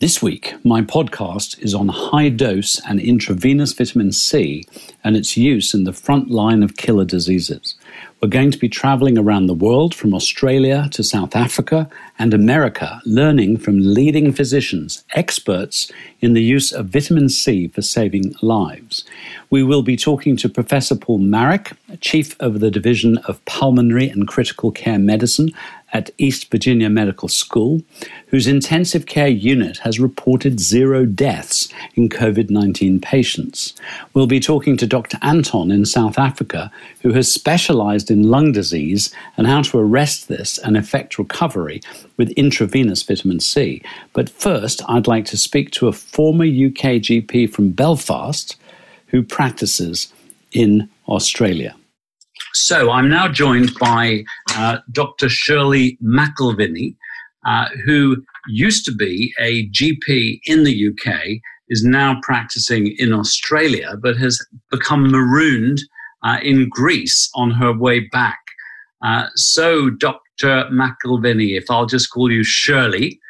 [0.00, 4.64] This week, my podcast is on high dose and intravenous vitamin C
[5.04, 7.74] and its use in the front line of killer diseases.
[8.18, 11.86] We're going to be traveling around the world from Australia to South Africa
[12.18, 15.92] and America, learning from leading physicians, experts
[16.22, 19.04] in the use of vitamin C for saving lives.
[19.50, 24.28] We will be talking to Professor Paul Marik, Chief of the Division of Pulmonary and
[24.28, 25.50] Critical Care Medicine
[25.92, 27.82] at East Virginia Medical School,
[28.28, 33.74] whose intensive care unit has reported zero deaths in COVID 19 patients.
[34.14, 35.18] We'll be talking to Dr.
[35.22, 36.70] Anton in South Africa,
[37.02, 41.80] who has specialized in lung disease and how to arrest this and effect recovery
[42.16, 43.82] with intravenous vitamin C.
[44.12, 48.56] But first, I'd like to speak to a former UK GP from Belfast
[49.06, 50.12] who practices
[50.52, 51.74] in Australia.
[52.52, 54.24] So I'm now joined by
[54.56, 55.28] uh, Dr.
[55.28, 56.96] Shirley McElviny,
[57.46, 63.96] uh, who used to be a GP in the UK, is now practicing in Australia,
[64.02, 65.80] but has become marooned
[66.24, 68.40] uh, in Greece on her way back.
[69.02, 70.68] Uh, so, Dr.
[70.70, 73.20] McElviny, if I'll just call you Shirley,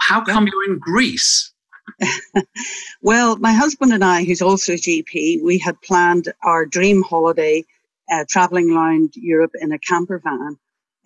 [0.00, 1.52] how come you're in Greece?
[3.02, 7.64] well, my husband and I, who's also a GP, we had planned our dream holiday
[8.12, 10.56] uh, traveling around Europe in a camper van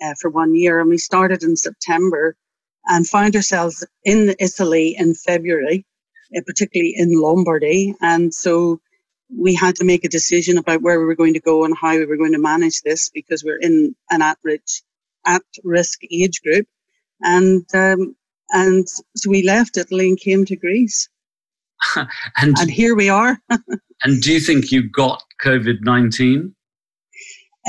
[0.03, 0.81] uh, for one year.
[0.81, 2.37] And we started in September
[2.87, 5.87] and found ourselves in Italy in February,
[6.37, 7.95] uh, particularly in Lombardy.
[8.01, 8.81] And so
[9.35, 11.93] we had to make a decision about where we were going to go and how
[11.93, 14.83] we were going to manage this because we're in an at-risk,
[15.27, 16.67] at-risk age group.
[17.23, 18.15] And, um,
[18.51, 21.09] and so we left Italy and came to Greece.
[21.97, 23.41] and, and here we are.
[24.03, 26.55] and do you think you got COVID 19?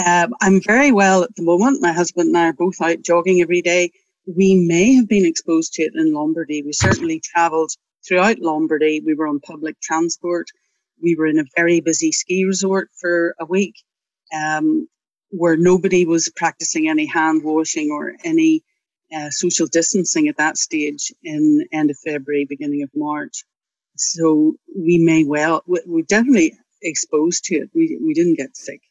[0.04, 1.82] Um, I'm very well at the moment.
[1.82, 3.92] My husband and I are both out jogging every day.
[4.28, 6.64] We may have been exposed to it in Lombardy.
[6.64, 7.72] We certainly travelled
[8.08, 9.02] throughout Lombardy.
[9.06, 10.48] We were on public transport.
[11.02, 13.76] We were in a very busy ski resort for a week,
[14.36, 14.88] um,
[15.30, 18.64] where nobody was practicing any hand washing or any
[19.16, 23.44] uh, social distancing at that stage in end of February, beginning of March.
[23.98, 27.70] So we may well, we, we definitely exposed to it.
[27.76, 28.82] We, we didn't get sick.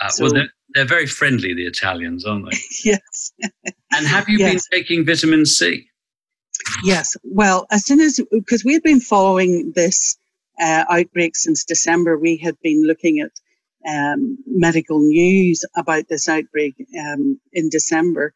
[0.00, 2.58] Uh, so, well, they're, they're, very friendly, the Italians, aren't they?
[2.84, 3.32] yes.
[3.92, 4.68] and have you yes.
[4.68, 5.88] been taking vitamin C?
[6.84, 7.16] Yes.
[7.24, 10.16] Well, as soon as, because we had been following this
[10.60, 13.32] uh, outbreak since December, we had been looking at
[13.88, 18.34] um, medical news about this outbreak um, in December.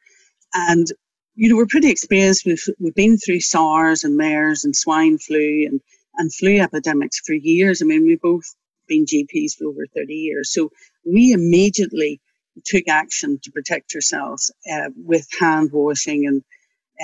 [0.55, 0.87] And,
[1.35, 2.47] you know, we're pretty experienced.
[2.47, 5.81] We've, we've been through SARS and MERS and swine flu and,
[6.17, 7.83] and flu epidemics for years.
[7.83, 8.55] I mean, we both
[8.93, 10.53] been GPs for over 30 years.
[10.53, 10.71] So
[11.05, 12.21] we immediately
[12.65, 16.43] took action to protect ourselves uh, with hand washing and,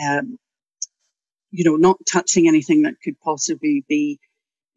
[0.06, 0.38] um,
[1.50, 4.18] you know, not touching anything that could possibly be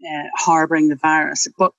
[0.04, 1.48] uh, harboring the virus.
[1.58, 1.74] But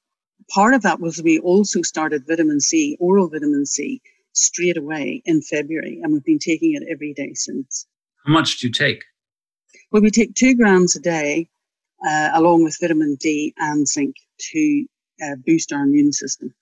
[0.50, 5.42] part of that was we also started vitamin C, oral vitamin C, straight away in
[5.42, 7.86] February, and we've been taking it every day since.
[8.26, 9.04] How much do you take?
[9.90, 11.48] Well, we take two grams a day,
[12.06, 14.16] uh, along with vitamin D and zinc
[14.52, 14.86] to
[15.22, 16.54] uh, boost our immune system.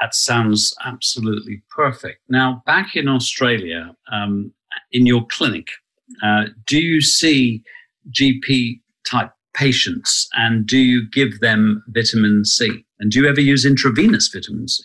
[0.00, 2.20] That sounds absolutely perfect.
[2.28, 4.52] Now, back in Australia, um,
[4.90, 5.68] in your clinic,
[6.22, 7.62] uh, do you see
[8.10, 12.84] GP type patients and do you give them vitamin C?
[12.98, 14.84] And do you ever use intravenous vitamin C?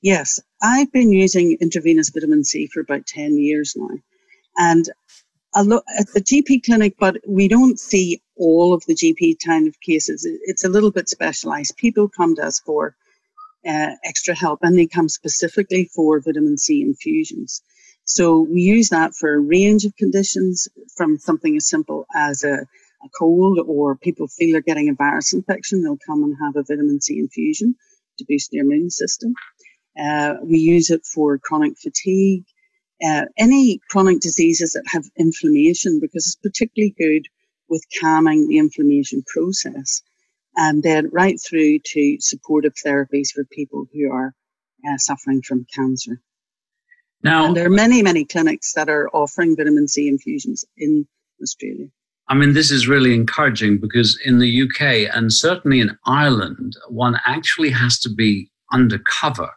[0.00, 3.96] Yes, I've been using intravenous vitamin C for about 10 years now.
[4.56, 4.88] And
[5.54, 9.66] a lo- at the GP clinic, but we don't see all of the GP kind
[9.66, 10.26] of cases.
[10.42, 11.76] It's a little bit specialized.
[11.76, 12.94] People come to us for
[13.66, 17.62] uh, extra help and they come specifically for vitamin C infusions.
[18.04, 22.54] So we use that for a range of conditions from something as simple as a,
[22.54, 25.82] a cold or people feel they're getting a virus infection.
[25.82, 27.74] They'll come and have a vitamin C infusion
[28.18, 29.34] to boost their immune system.
[30.00, 32.44] Uh, we use it for chronic fatigue,
[33.04, 37.26] uh, any chronic diseases that have inflammation because it's particularly good
[37.68, 40.02] with calming the inflammation process
[40.56, 44.34] and then right through to supportive therapies for people who are
[44.88, 46.20] uh, suffering from cancer.
[47.22, 51.06] Now, and there are many, many clinics that are offering vitamin C infusions in
[51.42, 51.86] Australia.
[52.28, 57.18] I mean, this is really encouraging because in the UK and certainly in Ireland, one
[57.24, 59.50] actually has to be undercover.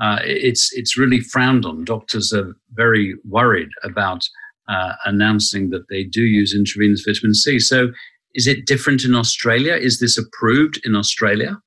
[0.00, 1.84] Uh, it's it's really frowned on.
[1.84, 4.26] Doctors are very worried about
[4.68, 7.58] uh, announcing that they do use intravenous vitamin C.
[7.58, 7.88] So,
[8.34, 9.74] is it different in Australia?
[9.74, 11.60] Is this approved in Australia?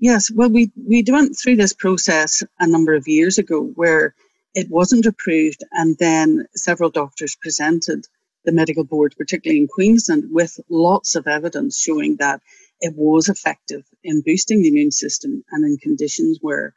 [0.00, 0.30] Yes.
[0.30, 4.14] Well, we, we went through this process a number of years ago where
[4.54, 8.06] it wasn't approved, and then several doctors presented
[8.44, 12.40] the medical board, particularly in Queensland, with lots of evidence showing that
[12.80, 16.74] it was effective in boosting the immune system and in conditions where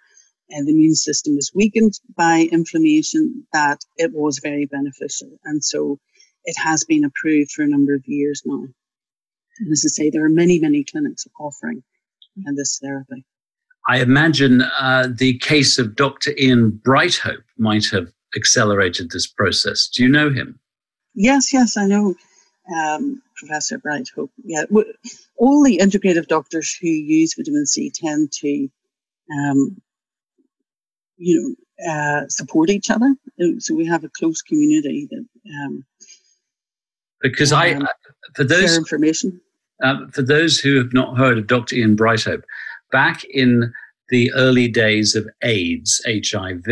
[0.53, 5.39] uh, the immune system is weakened by inflammation, that it was very beneficial.
[5.45, 5.99] And so
[6.45, 8.65] it has been approved for a number of years now.
[9.59, 11.83] And as I say, there are many, many clinics offering
[12.47, 13.25] uh, this therapy.
[13.87, 16.33] I imagine uh, the case of Dr.
[16.37, 19.87] Ian Brighthope might have accelerated this process.
[19.87, 20.59] Do you know him?
[21.13, 22.15] Yes, yes, I know
[22.79, 24.29] um, Professor Brighthope.
[24.43, 24.65] Yeah,
[25.37, 28.69] all the integrative doctors who use vitamin C tend to,
[29.33, 29.81] um,
[31.21, 31.55] you
[31.87, 33.15] know, uh, support each other.
[33.59, 35.25] So we have a close community that.
[35.63, 35.85] Um,
[37.21, 37.87] because I, um,
[38.35, 39.39] for those information.
[39.83, 41.75] Uh, for those who have not heard of Dr.
[41.75, 42.43] Ian Brighthope,
[42.91, 43.71] back in
[44.09, 46.67] the early days of AIDS, HIV,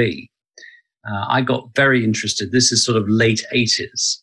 [1.09, 2.51] uh, I got very interested.
[2.51, 4.17] This is sort of late 80s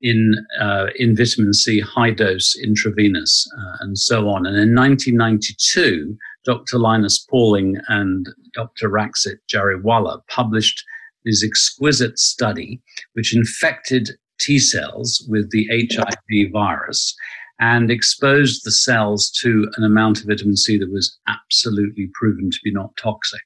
[0.00, 4.46] in, uh, in vitamin C, high dose intravenous, uh, and so on.
[4.46, 6.78] And in 1992, Dr.
[6.78, 8.88] Linus Pauling and Dr.
[8.88, 10.82] Raxit Jariwalla published
[11.24, 12.80] this exquisite study
[13.12, 14.10] which infected
[14.40, 17.14] T cells with the HIV virus
[17.60, 22.58] and exposed the cells to an amount of vitamin C that was absolutely proven to
[22.64, 23.42] be not toxic.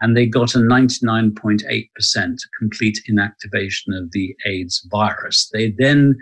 [0.00, 5.48] And they got a 99.8% complete inactivation of the AIDS virus.
[5.52, 6.16] They then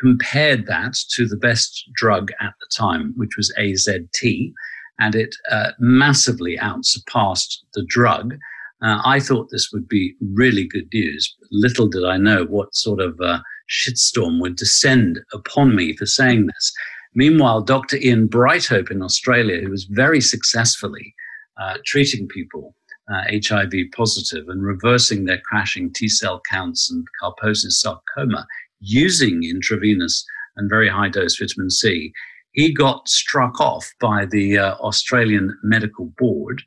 [0.00, 4.52] compared that to the best drug at the time, which was AZT,
[4.98, 8.34] and it uh, massively outsurpassed the drug.
[8.82, 11.34] Uh, I thought this would be really good news.
[11.50, 16.46] Little did I know what sort of uh, shitstorm would descend upon me for saying
[16.46, 16.72] this.
[17.14, 17.96] Meanwhile, Dr.
[17.96, 21.14] Ian Brighthope in Australia, who was very successfully
[21.60, 22.74] uh, treating people
[23.12, 28.46] uh, HIV positive and reversing their crashing T cell counts and Kaposi sarcoma
[28.80, 30.24] using intravenous
[30.56, 32.12] and very high dose vitamin C,
[32.52, 36.62] he got struck off by the uh, Australian Medical Board,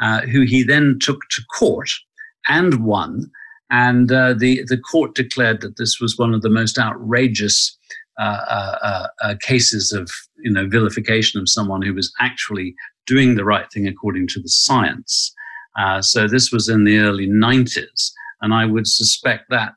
[0.00, 1.90] uh, who he then took to court
[2.48, 3.30] and won
[3.72, 7.76] and uh, the, the court declared that this was one of the most outrageous
[8.20, 12.74] uh, uh, uh, cases of you know, vilification of someone who was actually
[13.06, 15.34] doing the right thing according to the science.
[16.02, 18.12] So this was in the early 90s.
[18.42, 19.72] And I would suspect that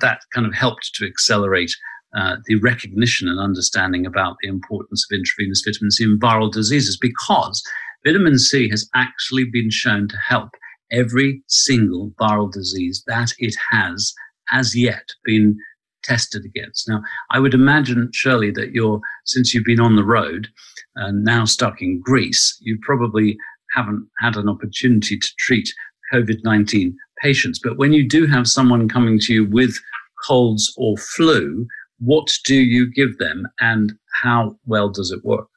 [0.00, 1.74] that kind of helped to accelerate
[2.14, 6.96] Uh, the recognition and understanding about the importance of intravenous vitamin C in viral diseases
[6.96, 7.60] because
[8.04, 10.50] vitamin C has actually been shown to help
[10.92, 14.14] every single viral disease that it has
[14.52, 15.56] as yet been
[16.04, 16.88] tested against.
[16.88, 20.48] Now, I would imagine, Shirley, that you're, since you've been on the road
[20.96, 23.36] and now stuck in Greece, you probably
[23.74, 25.68] haven't had an opportunity to treat
[26.12, 27.58] COVID 19 patients.
[27.62, 29.80] But when you do have someone coming to you with
[30.26, 31.66] colds or flu,
[31.98, 33.92] what do you give them and
[34.22, 35.48] how well does it work?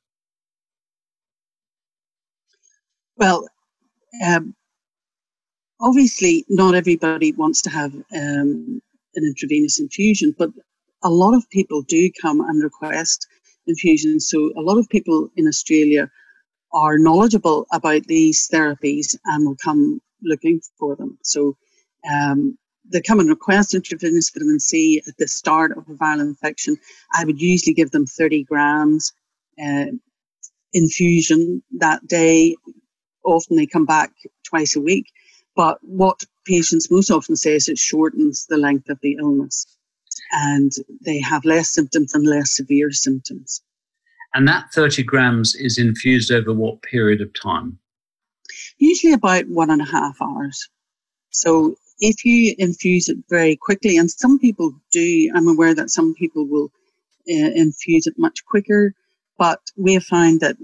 [3.18, 3.48] Well,
[4.26, 4.56] um,
[5.82, 8.82] obviously not everybody wants to have um,
[9.16, 10.50] an intravenous infusion, but
[11.04, 13.28] a lot of people do come and request
[13.66, 14.28] infusions.
[14.30, 16.10] So a lot of people in Australia
[16.74, 21.18] are knowledgeable about these therapies and will come looking for them.
[21.24, 21.58] So
[22.12, 22.58] um,
[22.92, 26.78] they come and request intravenous vitamin C at the start of a viral infection.
[27.14, 29.14] I would usually give them 30 grams
[29.62, 29.88] uh,
[30.74, 32.56] infusion that day.
[33.26, 34.12] Often they come back
[34.44, 35.08] twice a week.
[35.56, 39.66] But what patients most often say is it shortens the length of the illness
[40.32, 40.72] and
[41.02, 43.62] they have less symptoms and less severe symptoms.
[44.34, 47.80] And that 30 grams is infused over what period of time?
[48.78, 50.70] Usually about one and a half hours.
[51.32, 56.14] So if you infuse it very quickly, and some people do, I'm aware that some
[56.14, 56.72] people will
[57.30, 58.94] uh, infuse it much quicker,
[59.38, 60.58] but we have found that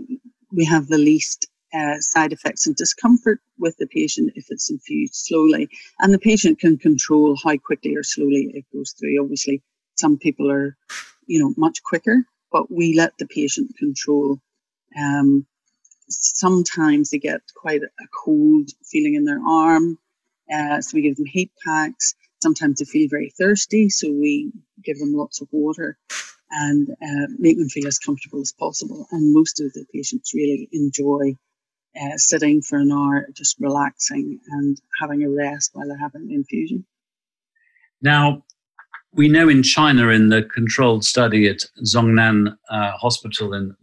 [0.51, 5.15] we have the least uh, side effects and discomfort with the patient if it's infused
[5.15, 5.69] slowly.
[5.99, 9.21] And the patient can control how quickly or slowly it goes through.
[9.21, 9.63] Obviously,
[9.95, 10.77] some people are,
[11.25, 14.39] you know, much quicker, but we let the patient control.
[14.99, 15.47] Um,
[16.09, 19.97] sometimes they get quite a cold feeling in their arm,
[20.51, 22.15] uh, so we give them heat packs.
[22.41, 24.51] Sometimes they feel very thirsty, so we
[24.83, 25.97] give them lots of water
[26.51, 29.07] and uh, make them feel as comfortable as possible.
[29.11, 31.35] And most of the patients really enjoy
[31.99, 36.35] uh, sitting for an hour, just relaxing and having a rest while they're having the
[36.35, 36.85] infusion.
[38.01, 38.43] Now,
[39.13, 43.75] we know in China, in the controlled study at Zhongnan uh, Hospital in,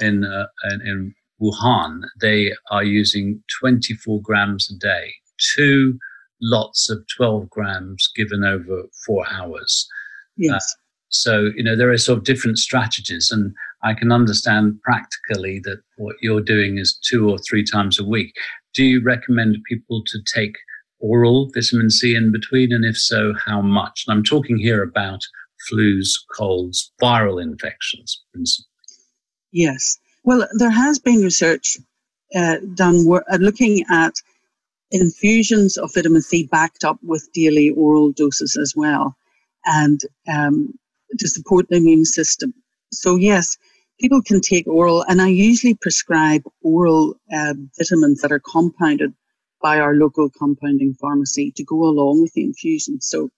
[0.00, 0.46] in, uh,
[0.84, 5.14] in Wuhan, they are using 24 grams a day,
[5.56, 5.98] two
[6.40, 9.88] lots of 12 grams given over four hours.
[10.36, 10.54] Yes.
[10.54, 15.60] Uh, So, you know, there are sort of different strategies, and I can understand practically
[15.60, 18.34] that what you're doing is two or three times a week.
[18.74, 20.56] Do you recommend people to take
[20.98, 22.72] oral vitamin C in between?
[22.72, 24.04] And if so, how much?
[24.06, 25.20] And I'm talking here about
[25.70, 28.66] flus, colds, viral infections, principally.
[29.52, 29.98] Yes.
[30.24, 31.78] Well, there has been research
[32.34, 34.14] uh, done uh, looking at
[34.90, 39.16] infusions of vitamin C backed up with daily oral doses as well,
[39.64, 40.00] and
[40.32, 40.74] um,
[41.18, 42.54] to support the immune system.
[42.92, 43.56] So, yes,
[44.00, 49.12] people can take oral, and I usually prescribe oral uh, vitamins that are compounded
[49.60, 53.00] by our local compounding pharmacy to go along with the infusion.
[53.00, 53.30] So,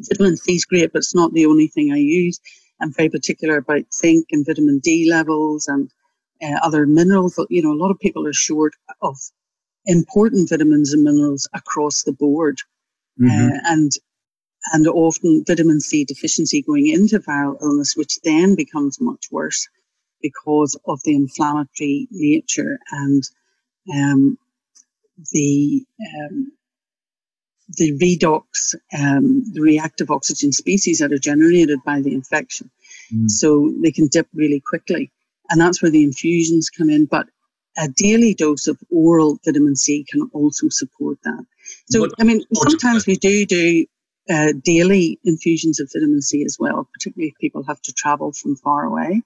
[0.00, 2.38] vitamin C is great, but it's not the only thing I use.
[2.80, 5.90] I'm very particular about zinc and vitamin D levels and
[6.42, 7.38] uh, other minerals.
[7.48, 9.16] You know, a lot of people are short of
[9.86, 12.58] important vitamins and minerals across the board.
[13.20, 13.48] Mm-hmm.
[13.48, 13.90] Uh, and
[14.72, 19.68] and often vitamin C deficiency going into viral illness, which then becomes much worse
[20.22, 23.22] because of the inflammatory nature and
[23.92, 24.38] um,
[25.32, 26.52] the um,
[27.76, 32.70] the redox, um, the reactive oxygen species that are generated by the infection.
[33.12, 33.30] Mm.
[33.30, 35.10] So they can dip really quickly.
[35.50, 37.06] And that's where the infusions come in.
[37.06, 37.26] But
[37.78, 41.44] a daily dose of oral vitamin C can also support that.
[41.90, 43.86] So, what, I mean, sometimes we do do
[44.30, 48.56] uh, daily infusions of vitamin C as well, particularly if people have to travel from
[48.56, 49.22] far away.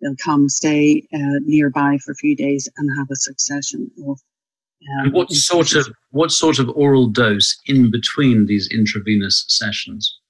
[0.00, 4.20] They'll come stay uh, nearby for a few days and have a succession of.
[4.98, 10.20] Um, what sort of what sort of oral dose in between these intravenous sessions?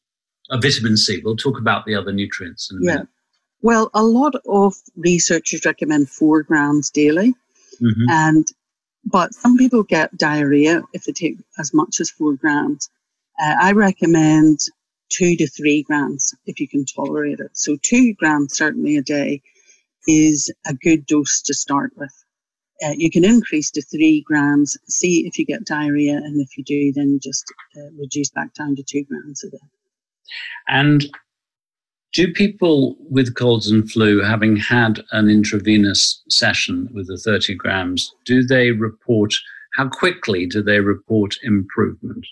[0.51, 1.21] of vitamin C.
[1.25, 2.93] We'll talk about the other nutrients in a yeah.
[2.93, 3.09] minute.
[3.63, 7.35] Well, a lot of researchers recommend four grams daily,
[7.83, 8.11] mm-hmm.
[8.11, 8.47] and
[9.05, 12.91] but some people get diarrhea if they take as much as four grams.
[13.43, 14.59] Uh, I recommend
[15.11, 17.51] two to three grams if you can tolerate it.
[17.55, 19.43] So two grams certainly a day
[20.07, 22.13] is a good dose to start with.
[22.83, 26.65] Uh, you can increase to three grams, see if you get diarrhea, and if you
[26.65, 27.45] do, then just
[27.77, 29.59] uh, reduce back down to two grams a day.
[30.67, 31.05] And
[32.13, 38.13] do people with colds and flu, having had an intravenous session with the 30 grams,
[38.25, 39.33] do they report,
[39.75, 42.27] how quickly do they report improvement?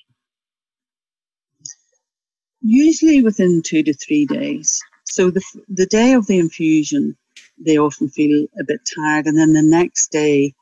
[2.60, 4.80] Usually within two to three days.
[5.04, 7.16] So the, the day of the infusion,
[7.64, 9.26] they often feel a bit tired.
[9.26, 10.54] And then the next day,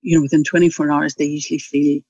[0.00, 2.00] you know, within 24 hours, they usually feel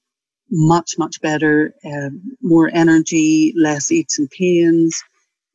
[0.50, 5.02] much, much better, uh, more energy, less aches and pains,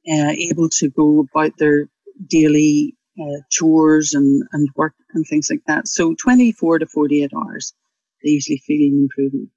[0.10, 1.90] uh, able to go about their
[2.28, 5.88] daily uh, chores and, and work and things like that.
[5.88, 7.74] So 24 to 48 hours,
[8.24, 9.50] they usually feel an improvement.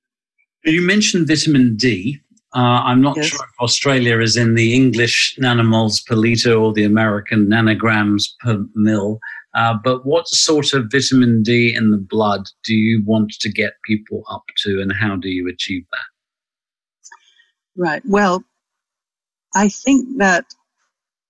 [0.65, 2.19] You mentioned vitamin D.
[2.55, 3.27] Uh, I'm not yes.
[3.27, 8.65] sure if Australia is in the English nanomoles per litre or the American nanograms per
[8.75, 9.21] mil.
[9.55, 13.75] Uh, but what sort of vitamin D in the blood do you want to get
[13.85, 17.11] people up to, and how do you achieve that?
[17.77, 18.03] Right.
[18.05, 18.45] Well,
[19.55, 20.45] I think that,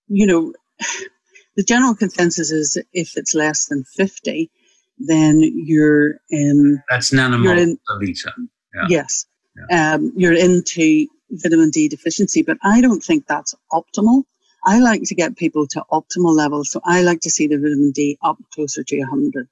[0.08, 0.52] you know,
[1.56, 4.50] the general consensus is if it's less than 50,
[4.98, 6.82] then you're in.
[6.88, 8.32] That's nanomole per liter.
[8.74, 8.86] Yeah.
[8.88, 9.26] Yes.
[9.70, 9.94] Yeah.
[9.94, 14.24] Um, you're into vitamin D deficiency, but I don't think that's optimal.
[14.64, 16.70] I like to get people to optimal levels.
[16.70, 19.48] So I like to see the vitamin D up closer to 100.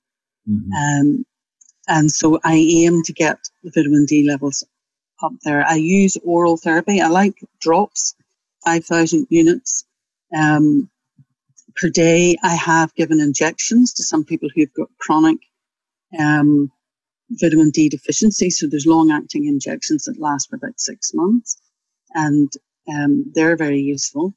[0.49, 0.73] Mm-hmm.
[0.73, 1.25] Um,
[1.89, 4.65] and so I aim to get the vitamin D levels
[5.23, 5.67] up there.
[5.67, 7.01] I use oral therapy.
[7.01, 8.15] I like drops,
[8.65, 9.85] 5,000 units
[10.37, 10.91] um,
[11.77, 12.37] per day.
[12.43, 15.39] I have given injections to some people who've got chronic
[16.19, 16.71] um,
[17.31, 18.51] vitamin D deficiency.
[18.51, 21.61] So there's long acting injections that last for about six months.
[22.15, 22.51] And
[22.89, 24.35] um, they're very useful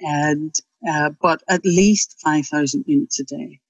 [0.00, 0.54] and
[0.88, 3.60] uh, but at least 5,000 units a day.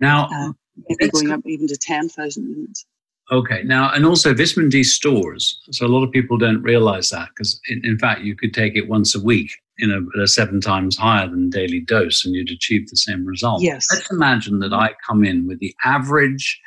[0.00, 0.52] Now, uh,
[0.88, 2.86] maybe going up even to 10,000 units.
[3.30, 3.62] Okay.
[3.64, 5.60] Now, and also vitamin D stores.
[5.72, 8.76] So a lot of people don't realize that because, in, in, fact, you could take
[8.76, 12.34] it once a week, you know, at a seven times higher than daily dose, and
[12.34, 13.62] you'd achieve the same result.
[13.62, 13.88] Yes.
[13.92, 16.60] Let's imagine that I come in with the average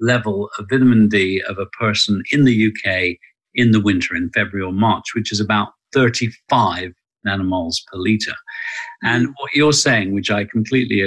[0.00, 3.16] level of vitamin D of a person in the UK
[3.54, 6.92] in the winter, in February or March, which is about 35
[7.26, 8.34] nanomoles per liter.
[9.02, 9.32] And mm.
[9.38, 11.02] what you're saying, which I completely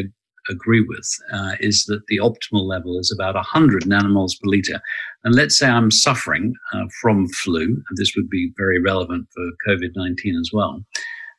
[0.50, 4.82] agree with, uh, is that the optimal level is about 100 nanomoles per liter.
[5.24, 9.44] And let's say I'm suffering uh, from flu, and this would be very relevant for
[9.68, 10.84] COVID 19 as well.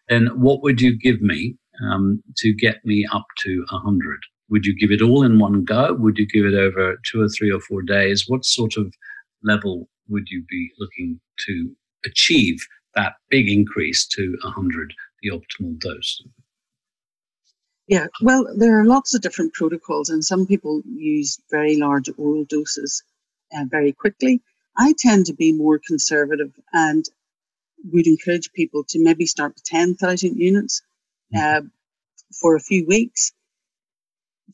[0.08, 4.20] Then what would you give me um, to get me up to 100?
[4.50, 5.94] Would you give it all in one go?
[5.94, 8.25] Would you give it over two or three or four days?
[8.28, 8.92] What sort of
[9.42, 12.58] level would you be looking to achieve
[12.94, 16.23] that big increase to 100, the optimal dose?
[17.86, 22.44] Yeah, well, there are lots of different protocols, and some people use very large oral
[22.44, 23.02] doses
[23.54, 24.42] uh, very quickly.
[24.76, 27.04] I tend to be more conservative and
[27.92, 30.82] would encourage people to maybe start with 10,000 units
[31.34, 31.66] mm-hmm.
[31.66, 31.68] uh,
[32.40, 33.32] for a few weeks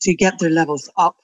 [0.01, 1.15] to get their levels up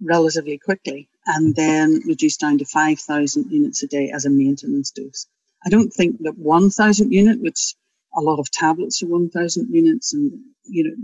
[0.00, 5.26] relatively quickly and then reduce down to 5,000 units a day as a maintenance dose.
[5.64, 7.74] I don't think that 1,000 unit, which
[8.16, 10.32] a lot of tablets are 1,000 units, and
[10.64, 10.96] you know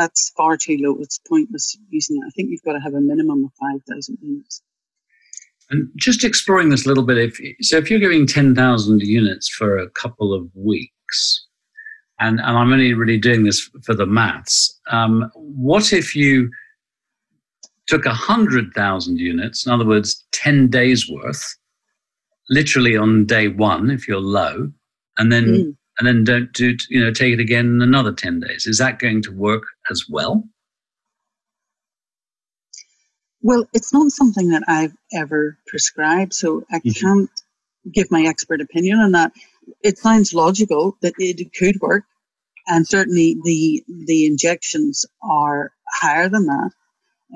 [0.00, 0.96] that's far too low.
[1.00, 2.26] It's pointless using it.
[2.26, 4.62] I think you've got to have a minimum of 5,000 units.
[5.68, 9.78] And just exploring this a little bit, if so, if you're giving 10,000 units for
[9.78, 11.46] a couple of weeks,
[12.18, 16.50] and, and I'm only really doing this for the maths, um, what if you
[17.86, 21.56] took 100,000 units, in other words, 10 days worth,
[22.48, 24.72] literally on day one if you're low,
[25.18, 25.76] and then mm.
[26.00, 28.66] And then don't do you know take it again in another 10 days.
[28.66, 30.44] Is that going to work as well?
[33.42, 36.90] Well, it's not something that I've ever prescribed, so I mm-hmm.
[36.90, 37.30] can't
[37.92, 39.32] give my expert opinion on that.
[39.82, 42.04] It sounds logical that it could work,
[42.66, 46.70] and certainly the the injections are higher than that.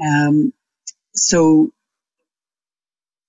[0.03, 0.53] Um,
[1.15, 1.71] so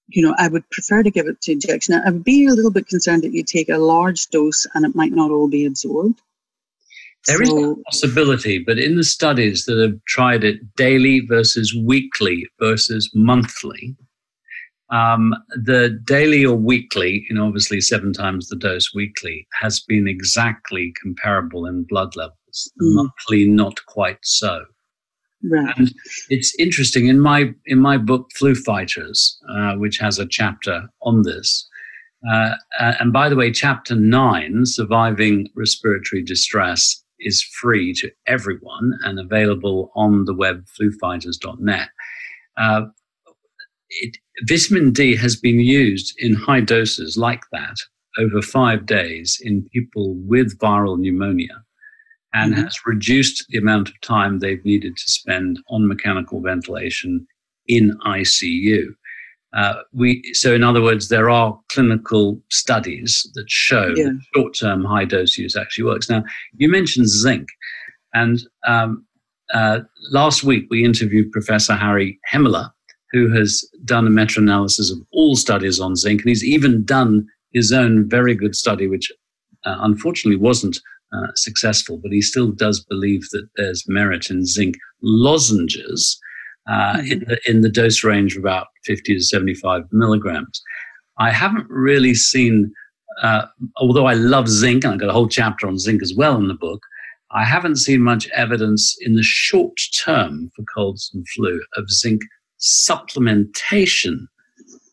[0.07, 1.95] you know, I would prefer to give it to injection.
[1.95, 4.95] I would be a little bit concerned that you take a large dose and it
[4.95, 6.21] might not all be absorbed.
[7.27, 11.75] There so, is a possibility, but in the studies that have tried it daily versus
[11.75, 13.95] weekly versus monthly,
[14.91, 20.07] um, the daily or weekly, you know, obviously seven times the dose weekly, has been
[20.07, 22.71] exactly comparable in blood levels.
[22.81, 22.95] Mm.
[22.95, 24.65] Monthly, not quite so.
[25.43, 25.73] Right.
[25.77, 25.93] And
[26.29, 31.21] it's interesting in my in my book Flu Fighters, uh, which has a chapter on
[31.23, 31.67] this.
[32.31, 39.19] Uh, and by the way, chapter nine, surviving respiratory distress, is free to everyone and
[39.19, 41.89] available on the web flufighters.net.
[42.57, 42.81] Uh,
[43.89, 44.17] it,
[44.47, 47.77] vitamin D has been used in high doses like that
[48.17, 51.64] over five days in people with viral pneumonia
[52.35, 52.63] and mm-hmm.
[52.63, 57.25] has reduced the amount of time they've needed to spend on mechanical ventilation
[57.67, 58.87] in ICU.
[59.55, 64.03] Uh, we, so, in other words, there are clinical studies that show yeah.
[64.03, 66.09] that short term high dose use actually works.
[66.09, 66.23] Now,
[66.57, 67.47] you mentioned zinc,
[68.13, 69.05] and um,
[69.53, 69.79] uh,
[70.11, 72.69] last week we interviewed Professor Harri Hemilä,
[73.13, 77.25] who has done a meta analysis of all studies on zinc, and he's even done
[77.53, 79.09] his own very good study, which
[79.63, 80.81] uh, unfortunately wasn't
[81.15, 86.19] uh, successful, but he still does believe that there's merit in zinc lozenges
[86.67, 87.11] uh, mm-hmm.
[87.11, 90.61] in, the, in the dose range of about 50 to 75 milligrams.
[91.19, 92.73] I haven't really seen,
[93.21, 93.45] uh,
[93.77, 96.47] although I love zinc, and I've got a whole chapter on zinc as well in
[96.47, 96.81] the book,
[97.31, 102.21] I haven't seen much evidence in the short term for colds and flu of zinc
[102.59, 104.27] supplementation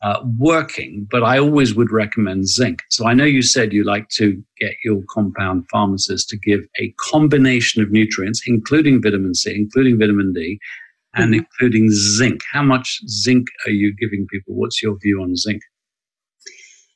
[0.03, 2.83] uh, working, but I always would recommend zinc.
[2.91, 6.93] So I know you said you like to get your compound pharmacist to give a
[6.99, 10.59] combination of nutrients, including vitamin C, including vitamin D,
[11.15, 11.41] and mm-hmm.
[11.41, 12.41] including zinc.
[12.53, 14.55] How much zinc are you giving people?
[14.55, 15.63] What's your view on zinc?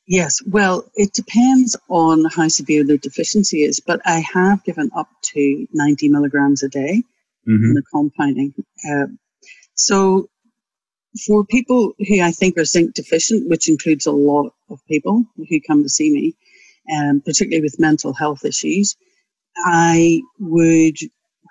[0.05, 5.09] Yes, well, it depends on how severe their deficiency is, but I have given up
[5.33, 7.03] to 90 milligrams a day
[7.47, 7.63] mm-hmm.
[7.63, 8.53] in the compounding.
[8.89, 9.07] Uh,
[9.75, 10.29] so
[11.25, 15.59] for people who I think are zinc deficient, which includes a lot of people who
[15.65, 16.35] come to see me,
[16.95, 18.95] um, particularly with mental health issues,
[19.65, 20.97] I would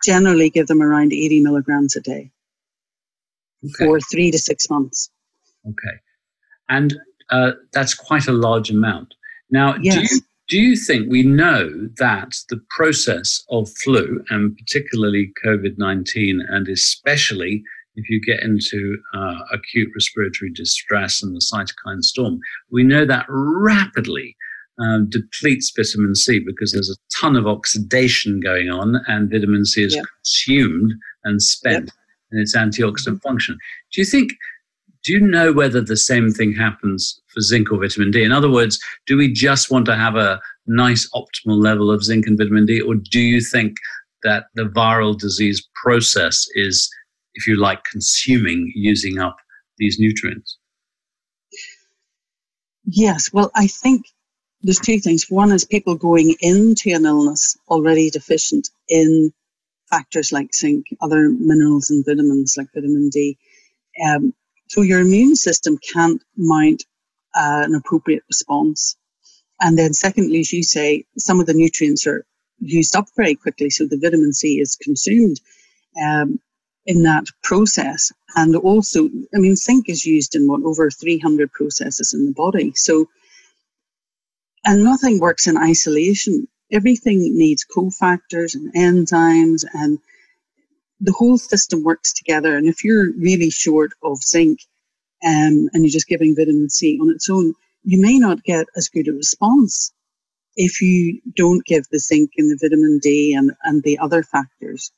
[0.04, 2.30] generally give them around 80 milligrams a day
[3.64, 3.84] okay.
[3.84, 5.10] for three to six months.
[5.66, 5.96] Okay.
[6.68, 6.96] And
[7.30, 9.14] uh, that's quite a large amount.
[9.50, 9.94] Now, yes.
[9.94, 15.78] do, you, do you think we know that the process of flu, and particularly COVID
[15.78, 17.62] 19, and especially
[17.96, 22.38] if you get into uh, acute respiratory distress and the cytokine storm,
[22.70, 24.36] we know that rapidly
[24.78, 29.84] um, depletes vitamin C because there's a ton of oxidation going on and vitamin C
[29.84, 30.92] is consumed
[31.24, 31.94] and spent yep.
[32.32, 33.56] in its antioxidant function.
[33.92, 34.32] Do you think,
[35.02, 38.22] do you know whether the same thing happens for zinc or vitamin D?
[38.22, 42.26] In other words, do we just want to have a nice optimal level of zinc
[42.26, 43.76] and vitamin D, or do you think
[44.24, 46.90] that the viral disease process is
[47.36, 49.36] if you like, consuming, using up
[49.78, 50.58] these nutrients?
[52.84, 54.06] Yes, well, I think
[54.62, 55.26] there's two things.
[55.28, 59.32] One is people going into an illness already deficient in
[59.90, 63.38] factors like zinc, other minerals and vitamins like vitamin D.
[64.04, 64.34] Um,
[64.68, 66.84] so your immune system can't mount
[67.34, 68.96] uh, an appropriate response.
[69.60, 72.26] And then, secondly, as you say, some of the nutrients are
[72.58, 73.70] used up very quickly.
[73.70, 75.40] So the vitamin C is consumed
[76.02, 76.40] um,
[76.86, 78.12] in that process.
[78.34, 82.72] And also, I mean, zinc is used in what over 300 processes in the body.
[82.74, 83.06] So,
[84.64, 86.48] and nothing works in isolation.
[86.72, 89.98] Everything needs cofactors and enzymes, and
[91.00, 92.56] the whole system works together.
[92.56, 94.60] And if you're really short of zinc
[95.24, 98.88] um, and you're just giving vitamin C on its own, you may not get as
[98.88, 99.92] good a response
[100.56, 104.90] if you don't give the zinc and the vitamin D and, and the other factors.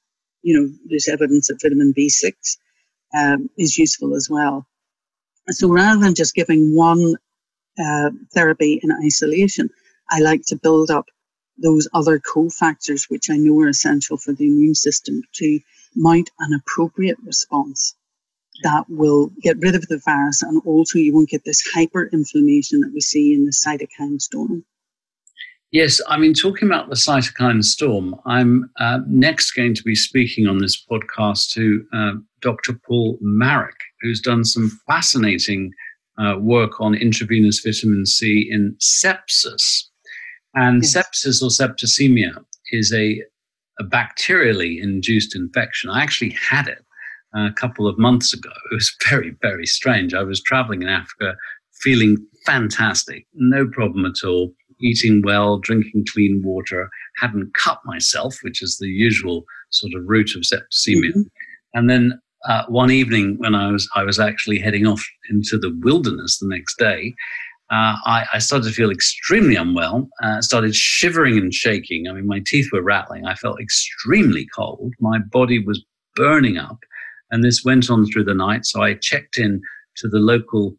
[0.43, 2.33] You know, there's evidence that vitamin B6
[3.15, 4.67] um, is useful as well.
[5.49, 7.15] So rather than just giving one
[7.79, 9.71] uh, therapy in isolation,
[10.11, 11.07] I like to build up
[11.59, 15.61] those other cofactors which I know are essential for the immune system to
[15.97, 17.95] mount an appropriate response
[18.63, 22.91] that will get rid of the virus and also you won't get this hyperinflammation that
[22.93, 24.65] we see in the cytokine storm.
[25.71, 30.47] Yes, I mean, talking about the cytokine storm, I'm uh, next going to be speaking
[30.47, 32.73] on this podcast to uh, Dr.
[32.87, 35.73] Paul Marik, who's done some fascinating
[36.17, 39.83] uh, work on intravenous vitamin C in sepsis.
[40.55, 40.97] And yes.
[40.97, 43.23] sepsis or septicemia is a,
[43.79, 45.91] a bacterially induced infection.
[45.91, 46.83] I actually had it
[47.35, 48.51] a couple of months ago.
[48.73, 50.15] It was very, very strange.
[50.15, 51.37] I was traveling in Africa
[51.83, 58.63] feeling fantastic, no problem at all, eating well, drinking clean water, hadn't cut myself, which
[58.63, 61.11] is the usual sort of route of septicemia.
[61.11, 61.23] Mm-hmm.
[61.75, 65.77] And then uh, one evening when I was I was actually heading off into the
[65.83, 67.15] wilderness the next day,
[67.71, 70.09] uh, I, I, started to feel extremely unwell.
[70.23, 72.09] Uh, started shivering and shaking.
[72.09, 73.27] I mean, my teeth were rattling.
[73.27, 74.95] I felt extremely cold.
[75.01, 76.79] My body was burning up,
[77.31, 78.65] and this went on through the night.
[78.65, 79.61] So I checked in
[79.97, 80.77] to the local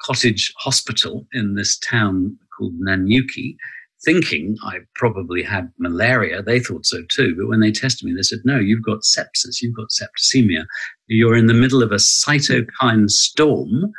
[0.00, 3.56] cottage hospital in this town called Nanyuki,
[4.04, 6.42] thinking I probably had malaria.
[6.42, 7.34] They thought so too.
[7.36, 10.64] But when they tested me, they said, no, you've got sepsis, you've got septicemia.
[11.08, 13.92] You're in the middle of a cytokine storm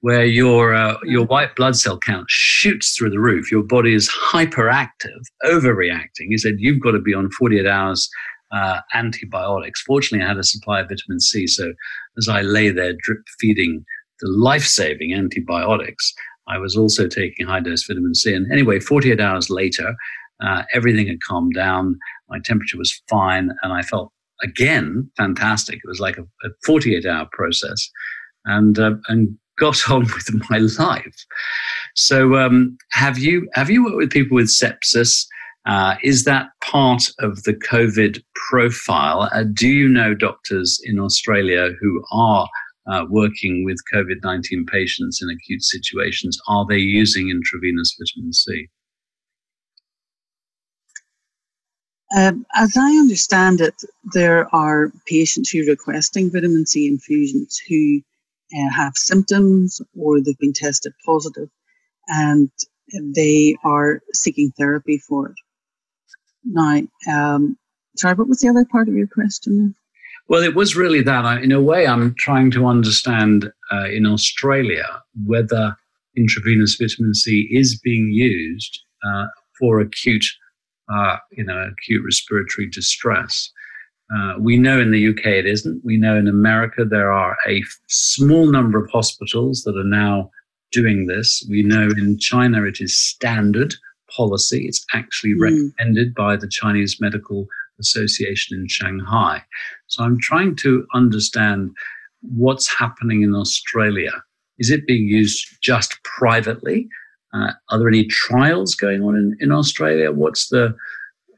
[0.00, 3.50] where your, uh, your white blood cell count shoots through the roof.
[3.50, 6.28] Your body is hyperactive, overreacting.
[6.28, 8.08] He said, you've got to be on 48 hours
[8.52, 9.82] uh, antibiotics.
[9.82, 11.46] Fortunately, I had a supply of vitamin C.
[11.48, 11.72] So
[12.16, 13.84] as I lay there drip feeding
[14.20, 16.14] the life saving antibiotics,
[16.48, 18.34] I was also taking high dose vitamin C.
[18.34, 19.94] And anyway, 48 hours later,
[20.42, 21.98] uh, everything had calmed down.
[22.28, 25.76] My temperature was fine, and I felt again fantastic.
[25.76, 27.90] It was like a, a 48 hour process,
[28.44, 31.26] and uh, and got on with my life.
[31.94, 35.26] So, um, have you have you worked with people with sepsis?
[35.66, 39.28] Uh, is that part of the COVID profile?
[39.32, 42.48] Uh, do you know doctors in Australia who are
[42.90, 46.38] uh, working with COVID 19 patients in acute situations?
[46.48, 48.68] Are they using intravenous vitamin C?
[52.16, 53.74] Um, as I understand it,
[54.14, 58.00] there are patients who are requesting vitamin C infusions who
[58.56, 61.50] uh, have symptoms or they've been tested positive
[62.08, 62.50] and
[63.14, 65.36] they are seeking therapy for it.
[66.44, 67.58] Now, um,
[67.96, 69.74] sorry, what was the other part of your question?
[70.28, 71.24] Well, it was really that.
[71.24, 74.86] I, in a way, I'm trying to understand uh, in Australia
[75.24, 75.76] whether
[76.16, 79.26] intravenous vitamin C is being used uh,
[79.58, 80.26] for acute,
[80.92, 83.50] uh, you know, acute respiratory distress.
[84.14, 85.82] Uh, we know in the UK it isn't.
[85.84, 90.30] We know in America there are a small number of hospitals that are now
[90.72, 91.46] doing this.
[91.48, 93.74] We know in China it is standard
[94.14, 94.66] policy.
[94.66, 95.40] It's actually mm.
[95.40, 97.46] recommended by the Chinese Medical
[97.80, 99.42] Association in Shanghai.
[99.86, 101.70] So I'm trying to understand
[102.20, 104.12] what's happening in Australia.
[104.58, 106.88] Is it being used just privately?
[107.32, 110.10] Uh, are there any trials going on in, in Australia?
[110.10, 110.74] What's the,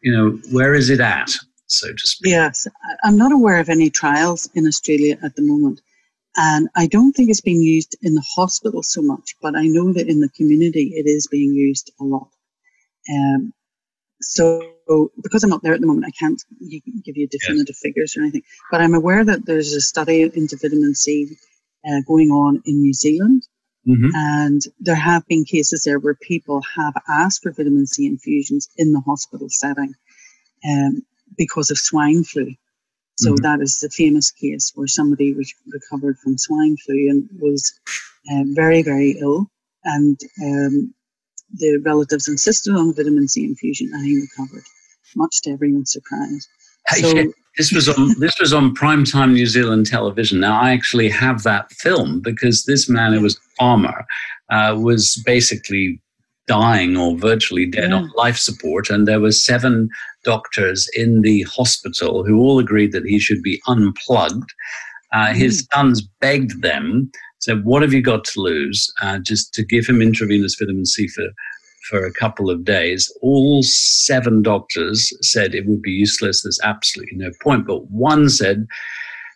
[0.03, 1.31] you know, where is it at,
[1.66, 2.31] so to speak?
[2.31, 2.66] Yes,
[3.05, 5.81] I'm not aware of any trials in Australia at the moment.
[6.37, 9.92] And I don't think it's being used in the hospital so much, but I know
[9.92, 12.29] that in the community it is being used a lot.
[13.11, 13.53] Um,
[14.20, 14.62] so
[15.22, 16.42] because I'm not there at the moment, I can't
[17.05, 18.42] give you definitive figures or anything.
[18.70, 21.37] But I'm aware that there's a study into vitamin C
[21.87, 23.42] uh, going on in New Zealand.
[23.88, 24.11] Mm-hmm.
[24.14, 28.92] And there have been cases there where people have asked for vitamin C infusions in
[28.92, 29.94] the hospital setting
[30.68, 31.03] um,
[31.37, 32.55] because of swine flu.
[33.16, 33.42] So mm-hmm.
[33.42, 37.72] that is the famous case where somebody was recovered from swine flu and was
[38.31, 39.50] uh, very, very ill.
[39.85, 40.94] And um,
[41.53, 44.64] the relatives insisted on vitamin C infusion and he recovered,
[45.16, 46.49] much to everyone's surprise.
[46.96, 50.40] So, this was on this was on primetime New Zealand television.
[50.40, 54.05] Now I actually have that film because this man who was a farmer
[54.51, 56.01] uh, was basically
[56.46, 57.96] dying or virtually dead yeah.
[57.96, 59.88] on life support, and there were seven
[60.25, 64.51] doctors in the hospital who all agreed that he should be unplugged.
[65.12, 65.35] Uh, mm.
[65.35, 69.87] His sons begged them, said, "What have you got to lose?" Uh, just to give
[69.87, 71.25] him intravenous vitamin C for
[71.90, 73.12] for a couple of days.
[73.20, 76.42] All seven doctors said it would be useless.
[76.42, 77.66] There's absolutely no point.
[77.66, 78.66] But one said,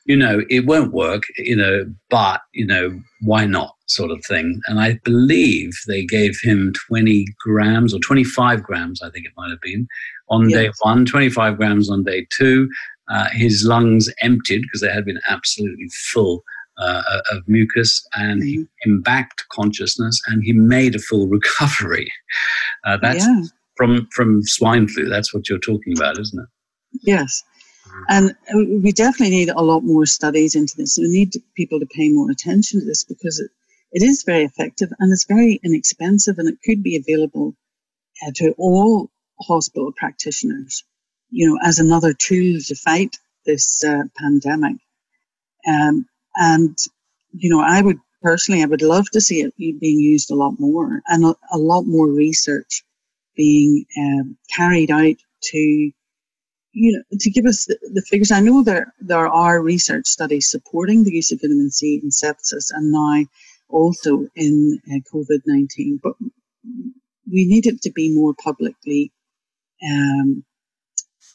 [0.06, 4.60] you know, it won't work, you know, but, you know, why not sort of thing.
[4.66, 9.50] And I believe they gave him 20 grams or 25 grams, I think it might
[9.50, 9.86] have been,
[10.28, 12.68] on day one, 25 grams on day two.
[13.10, 16.42] Uh, his lungs emptied because they had been absolutely full
[16.78, 18.64] uh, of mucus and he mm-hmm.
[18.82, 22.10] came back to consciousness and he made a full recovery.
[22.84, 23.42] Uh, that's yeah.
[23.76, 25.08] from, from swine flu.
[25.08, 26.48] That's what you're talking about, isn't it?
[27.02, 27.42] Yes.
[28.08, 30.98] And we definitely need a lot more studies into this.
[30.98, 33.50] We need people to pay more attention to this because it,
[33.92, 37.54] it is very effective and it's very inexpensive and it could be available
[38.26, 39.10] uh, to all
[39.40, 40.84] hospital practitioners,
[41.30, 44.76] you know, as another tool to fight this uh, pandemic.
[45.68, 46.06] Um,
[46.37, 46.77] and,
[47.33, 50.55] you know, I would personally, I would love to see it being used a lot
[50.59, 52.85] more and a, a lot more research
[53.37, 55.92] being um, carried out to
[56.75, 60.51] you know, to give us the, the, figures, I know there there are research studies
[60.51, 63.25] supporting the use of vitamin C in sepsis and now
[63.68, 66.14] also in uh, COVID nineteen, but
[67.31, 69.12] we need it to be more publicly,
[69.88, 70.44] um,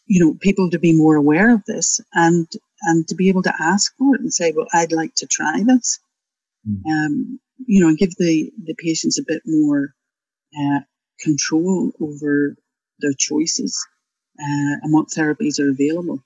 [0.06, 2.02] you know, people to be more aware of this.
[2.14, 2.48] And
[2.84, 5.62] and to be able to ask for it and say, well, I'd like to try
[5.64, 6.00] this,
[6.68, 6.82] mm.
[6.86, 9.94] um, you know, and give the the patients a bit more
[10.58, 10.80] uh,
[11.20, 12.56] control over
[13.00, 13.78] their choices
[14.40, 16.24] uh, and what therapies are available.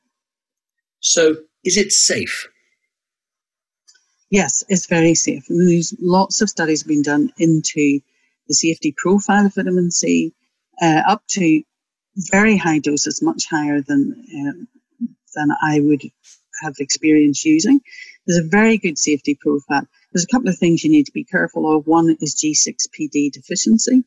[1.00, 2.48] So, is it safe?
[4.30, 5.46] Yes, it's very safe.
[5.50, 8.00] And there's lots of studies being done into
[8.48, 10.34] the safety profile of vitamin C,
[10.82, 11.64] uh, up to
[12.18, 14.68] very high doses, much higher than um,
[15.36, 16.02] than I would
[16.62, 17.82] have experience using.
[18.26, 19.88] There's a very good safety profile.
[20.12, 21.88] There's a couple of things you need to be careful of.
[21.88, 24.04] One is G6PD deficiency,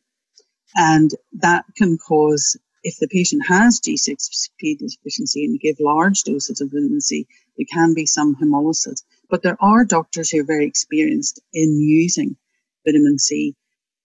[0.75, 6.61] and that can cause if the patient has G6PD deficiency and you give large doses
[6.61, 9.03] of vitamin C, there can be some hemolysis.
[9.29, 12.37] But there are doctors who are very experienced in using
[12.85, 13.55] vitamin C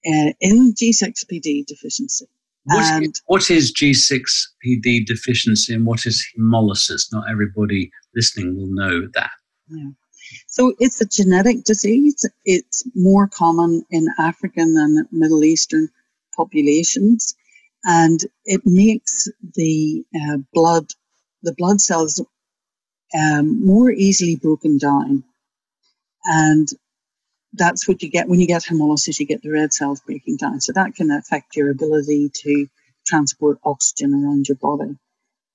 [0.05, 2.27] uh, in G6PD deficiency.
[2.65, 7.13] What, and, what is G6PD deficiency and what is hemolysis?
[7.13, 9.31] Not everybody listening will know that.
[9.69, 9.91] Yeah.
[10.47, 12.25] So it's a genetic disease.
[12.45, 15.89] It's more common in African and Middle Eastern
[16.37, 17.35] populations
[17.85, 20.87] and it makes the uh, blood,
[21.43, 22.25] the blood cells,
[23.15, 25.25] um, more easily broken down.
[26.25, 26.69] And
[27.55, 30.61] that's what you get when you get hemolysis, you get the red cells breaking down.
[30.61, 32.67] So that can affect your ability to
[33.07, 34.97] transport oxygen around your body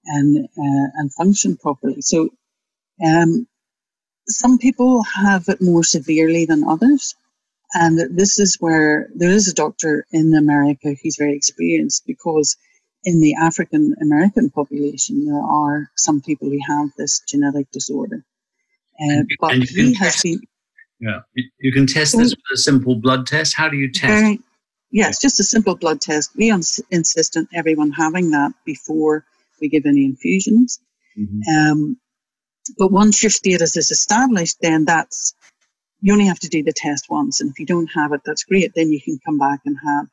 [0.06, 2.02] and, uh, and function properly.
[2.02, 2.30] So,
[3.04, 3.48] um,
[4.30, 7.16] some people have it more severely than others.
[7.74, 12.58] And this is where there is a doctor in America who's very experienced because
[13.04, 18.26] in the African American population, there are some people who have this genetic disorder.
[19.00, 20.42] Uh, but he has been.
[21.00, 21.20] Yeah,
[21.60, 23.56] you can test this with a simple blood test.
[23.56, 24.22] How do you test?
[24.22, 24.40] Very,
[24.92, 26.32] yes, just a simple blood test.
[26.36, 29.26] We ins- insist on everyone having that before
[29.62, 30.80] we give any infusions.
[31.18, 31.56] Mm-hmm.
[31.56, 31.98] Um,
[32.78, 35.34] but once your status is established, then that's
[36.02, 37.42] you only have to do the test once.
[37.42, 38.74] And if you don't have it, that's great.
[38.76, 40.08] Then you can come back and have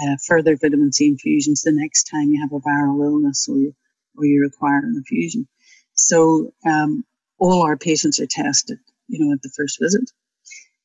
[0.00, 3.74] uh, further vitamin C infusions the next time you have a viral illness or you,
[4.16, 5.46] or you require an infusion.
[5.94, 7.04] So um,
[7.38, 8.78] all our patients are tested,
[9.12, 10.10] you know, at the first visit.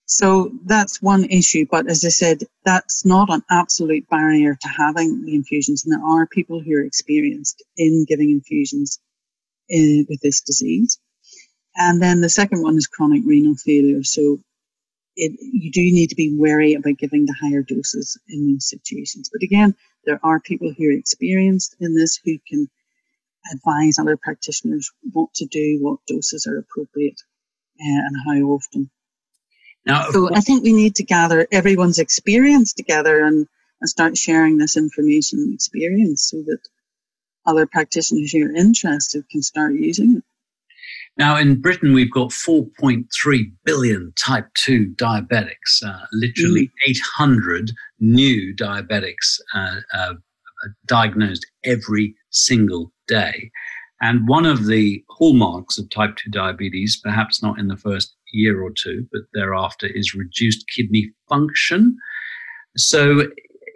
[0.06, 1.66] So that's one issue.
[1.70, 5.84] But as I said, that's not an absolute barrier to having the infusions.
[5.84, 9.00] And there are people who are experienced in giving infusions
[9.70, 11.00] in, uh, with this disease.
[11.76, 14.04] And then the second one is chronic renal failure.
[14.04, 14.40] So
[15.18, 19.30] it, you do need to be wary about giving the higher doses in those situations.
[19.32, 22.70] But again, there are people who are experienced in this who can
[23.54, 27.22] advise other practitioners what to do, what doses are appropriate,
[27.80, 28.90] and how often.
[29.86, 33.48] Now, so I think we need to gather everyone's experience together and,
[33.80, 36.60] and start sharing this information and experience so that
[37.46, 40.24] other practitioners who are interested can start using it.
[41.18, 46.90] Now, in Britain, we've got 4.3 billion type 2 diabetics, uh, literally mm.
[47.18, 50.14] 800 new diabetics uh, uh,
[50.86, 53.50] diagnosed every single day.
[54.02, 58.62] And one of the hallmarks of type 2 diabetes, perhaps not in the first year
[58.62, 61.98] or two, but thereafter, is reduced kidney function.
[62.76, 63.24] So,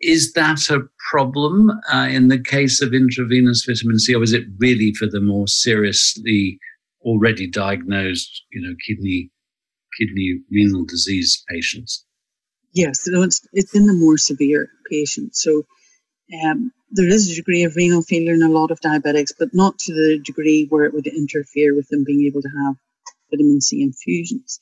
[0.01, 0.81] is that a
[1.11, 5.21] problem uh, in the case of intravenous vitamin C, or is it really for the
[5.21, 6.59] more seriously
[7.03, 9.31] already diagnosed, you know, kidney
[9.99, 12.05] kidney renal disease patients?
[12.73, 15.41] Yes, it's, it's in the more severe patients.
[15.43, 15.63] So
[16.43, 19.79] um, there is a degree of renal failure in a lot of diabetics, but not
[19.79, 22.75] to the degree where it would interfere with them being able to have
[23.29, 24.59] vitamin C infusions.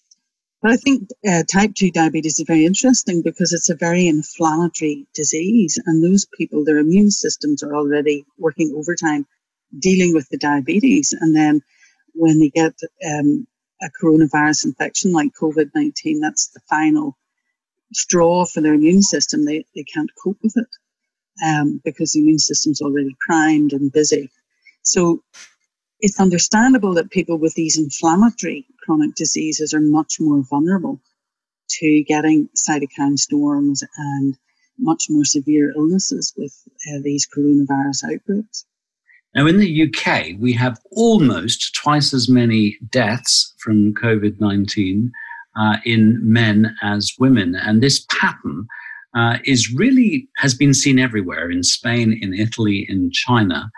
[0.62, 5.08] But I think uh, type 2 diabetes is very interesting because it's a very inflammatory
[5.14, 9.26] disease, and those people, their immune systems are already working overtime
[9.78, 11.16] dealing with the diabetes.
[11.20, 11.62] And then
[12.14, 12.74] when they get
[13.08, 13.48] um,
[13.82, 17.18] a coronavirus infection like COVID 19, that's the final
[17.94, 19.46] straw for their immune system.
[19.46, 20.68] They, they can't cope with it
[21.44, 24.30] um, because the immune system's already primed and busy.
[24.84, 25.24] So
[26.00, 31.00] it's understandable that people with these inflammatory chronic diseases are much more vulnerable
[31.70, 34.38] to getting cytokine storms and
[34.80, 36.56] much more severe illnesses with
[36.90, 38.66] uh, these coronavirus outbreaks.
[39.36, 45.12] Now, in the UK, we have almost twice as many deaths from COVID 19
[45.60, 47.56] uh, in men as women.
[47.56, 48.68] And this pattern
[49.16, 53.70] uh, is really has been seen everywhere in Spain, in Italy, in China.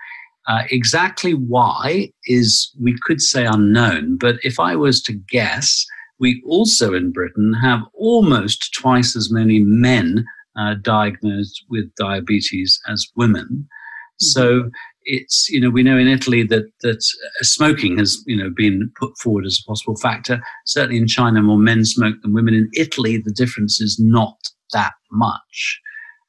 [0.47, 4.17] Uh, exactly why is, we could say, unknown.
[4.17, 5.85] But if I was to guess,
[6.19, 10.25] we also in Britain have almost twice as many men
[10.59, 13.47] uh, diagnosed with diabetes as women.
[13.47, 14.25] Mm-hmm.
[14.25, 14.69] So
[15.03, 18.91] it's you know we know in Italy that that uh, smoking has you know been
[18.99, 20.41] put forward as a possible factor.
[20.65, 22.53] Certainly in China, more men smoke than women.
[22.53, 24.37] In Italy, the difference is not
[24.73, 25.79] that much.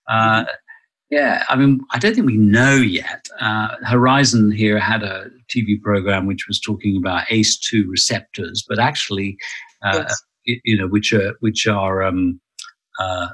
[0.09, 0.45] Uh,
[1.11, 3.27] yeah, I mean, I don't think we know yet.
[3.39, 9.37] Uh, Horizon here had a TV program which was talking about ACE2 receptors, but actually,
[9.85, 10.05] uh,
[10.47, 10.61] yes.
[10.65, 12.41] you know, which are which are um,
[12.99, 13.29] uh,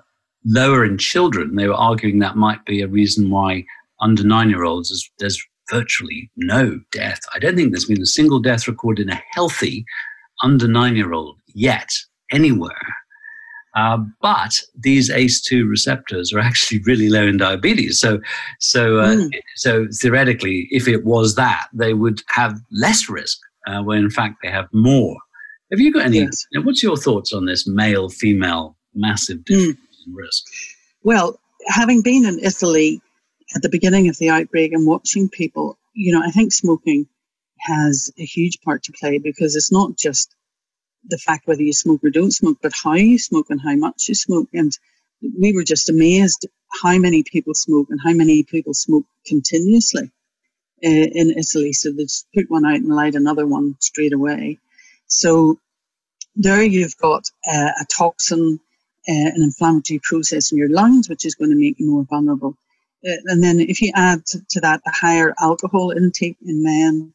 [0.44, 1.55] lower in children.
[1.55, 3.64] They were arguing that might be a reason why
[4.01, 7.21] under nine-year-olds there's, there's virtually no death.
[7.35, 9.85] I don't think there's been a single death recorded in a healthy
[10.43, 11.91] under nine-year-old yet
[12.31, 12.95] anywhere.
[13.77, 18.01] Uh, but these ACE2 receptors are actually really low in diabetes.
[18.01, 18.21] So,
[18.61, 19.31] so, uh, mm.
[19.57, 24.37] so theoretically, if it was that, they would have less risk, uh, when in fact
[24.43, 25.17] they have more.
[25.71, 26.21] Have you got any?
[26.21, 26.47] Yes.
[26.51, 30.07] You know, what's your thoughts on this male female massive difference mm.
[30.07, 30.45] in risk?
[31.03, 33.03] Well, having been in Italy
[33.55, 37.07] at the beginning of the outbreak and watching people, you know, I think smoking
[37.61, 40.35] has a huge part to play because it's not just
[41.09, 44.09] the fact whether you smoke or don't smoke, but how you smoke and how much
[44.09, 44.49] you smoke.
[44.53, 44.73] And
[45.41, 46.47] we were just amazed
[46.83, 50.11] how many people smoke and how many people smoke continuously
[50.85, 51.73] uh, in Italy.
[51.73, 54.59] So they just put one out and light another one straight away.
[55.07, 55.59] So
[56.37, 58.61] there you've got uh, a toxin,
[59.09, 62.57] uh, an inflammatory process in your lungs, which is going to make you more vulnerable.
[63.07, 67.13] Uh, and then if you add to, that the higher alcohol intake in men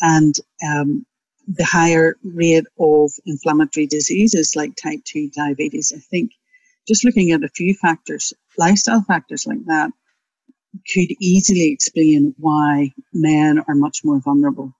[0.00, 0.34] and
[0.66, 1.06] um,
[1.46, 5.92] the higher rate of inflammatory diseases like type 2 diabetes.
[5.94, 6.32] I think
[6.88, 9.90] just looking at a few factors, lifestyle factors like that,
[10.92, 14.72] could easily explain why men are much more vulnerable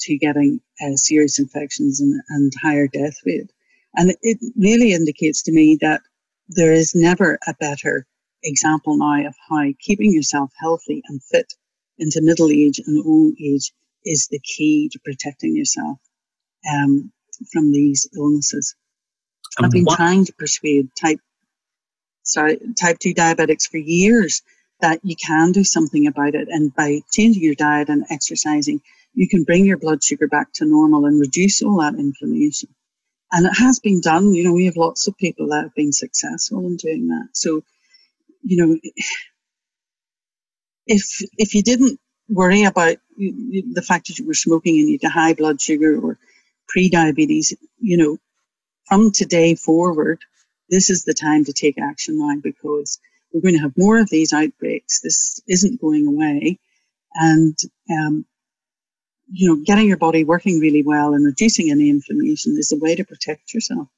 [0.00, 3.50] to getting uh, serious infections and, and higher death rate.
[3.94, 6.00] And it really indicates to me that
[6.48, 8.06] there is never a better
[8.44, 11.52] example now of how keeping yourself healthy and fit
[11.98, 13.72] into middle age and old age
[14.04, 15.98] is the key to protecting yourself
[16.70, 17.12] um,
[17.52, 18.74] from these illnesses.
[19.56, 19.96] And I've been what?
[19.96, 21.20] trying to persuade type
[22.22, 24.42] sorry type two diabetics for years
[24.80, 28.80] that you can do something about it, and by changing your diet and exercising,
[29.14, 32.68] you can bring your blood sugar back to normal and reduce all that inflammation.
[33.32, 34.34] And it has been done.
[34.34, 37.28] You know, we have lots of people that have been successful in doing that.
[37.32, 37.62] So,
[38.44, 38.78] you know,
[40.86, 45.12] if if you didn't worry about the fact that you were smoking and you had
[45.12, 46.18] high blood sugar or
[46.68, 48.18] pre-diabetes, you know,
[48.88, 50.20] from today forward,
[50.70, 52.98] this is the time to take action now because
[53.32, 55.00] we're going to have more of these outbreaks.
[55.02, 56.58] This isn't going away.
[57.14, 57.56] And,
[57.90, 58.26] um,
[59.30, 62.96] you know, getting your body working really well and reducing any inflammation is a way
[62.96, 63.88] to protect yourself.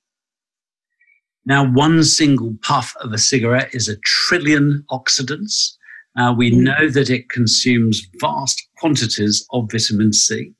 [1.47, 5.77] Now, one single puff of a cigarette is a trillion oxidants.
[6.19, 6.65] Uh, we mm.
[6.65, 10.53] know that it consumes vast quantities of vitamin C.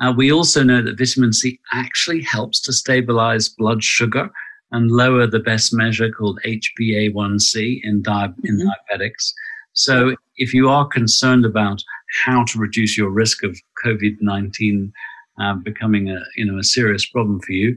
[0.00, 4.28] Uh, we also know that vitamin C actually helps to stabilize blood sugar
[4.70, 8.46] and lower the best measure called HbA1c in, di- mm-hmm.
[8.46, 9.32] in diabetics.
[9.72, 11.82] So, if you are concerned about
[12.24, 14.92] how to reduce your risk of COVID 19
[15.40, 17.76] uh, becoming a, you know, a serious problem for you,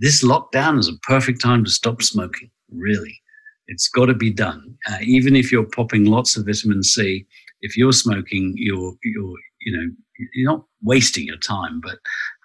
[0.00, 3.20] this lockdown is a perfect time to stop smoking, really.
[3.68, 4.76] It's got to be done.
[4.90, 7.26] Uh, even if you're popping lots of vitamin C,
[7.60, 9.92] if you're smoking, you're you're you know
[10.34, 11.98] you're not wasting your time, but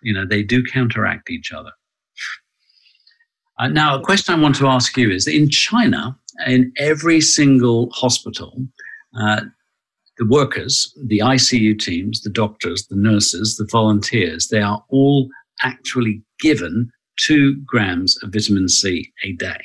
[0.03, 1.71] you know they do counteract each other.
[3.57, 7.89] Uh, now, a question I want to ask you is: in China, in every single
[7.91, 8.53] hospital,
[9.19, 9.41] uh,
[10.17, 15.29] the workers, the ICU teams, the doctors, the nurses, the volunteers, they are all
[15.63, 19.63] actually given two grams of vitamin C a day.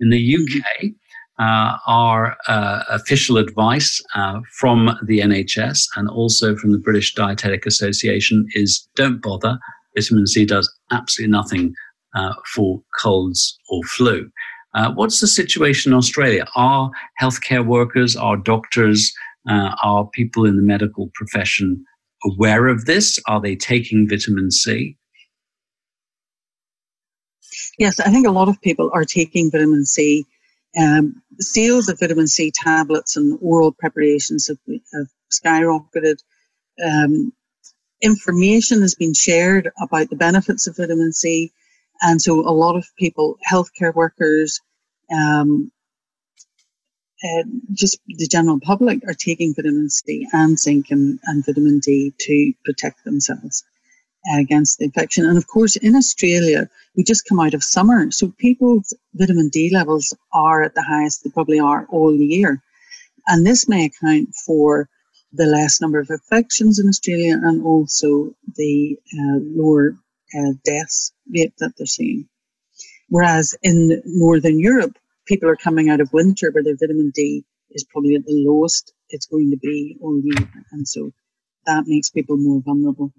[0.00, 0.90] In the UK,
[1.38, 7.66] uh, our uh, official advice uh, from the NHS and also from the British Dietetic
[7.66, 9.58] Association is don't bother.
[9.96, 11.74] Vitamin C does absolutely nothing
[12.14, 14.30] uh, for colds or flu.
[14.74, 16.46] Uh, what's the situation in Australia?
[16.56, 16.90] Are
[17.20, 19.12] healthcare workers, are doctors,
[19.48, 21.84] uh, are people in the medical profession
[22.24, 23.18] aware of this?
[23.26, 24.96] Are they taking vitamin C?
[27.78, 30.24] Yes, I think a lot of people are taking vitamin C.
[30.78, 34.58] Um, sales of vitamin C tablets and oral preparations have,
[34.94, 36.16] have skyrocketed.
[36.84, 37.32] Um,
[38.00, 41.52] information has been shared about the benefits of vitamin C,
[42.00, 44.60] and so a lot of people, healthcare workers,
[45.14, 45.70] um,
[47.22, 52.12] uh, just the general public, are taking vitamin C and zinc and, and vitamin D
[52.18, 53.64] to protect themselves
[54.38, 55.26] against the infection.
[55.26, 59.70] And of course, in Australia, we just come out of summer, so people's vitamin D
[59.72, 62.62] levels are at the highest they probably are all year.
[63.26, 64.88] And this may account for
[65.32, 69.96] the less number of infections in Australia and also the uh, lower
[70.36, 72.28] uh, deaths rate that they're seeing.
[73.08, 77.84] Whereas in Northern Europe, people are coming out of winter where their vitamin D is
[77.84, 80.48] probably at the lowest it's going to be all year.
[80.72, 81.12] And so
[81.66, 83.12] that makes people more vulnerable.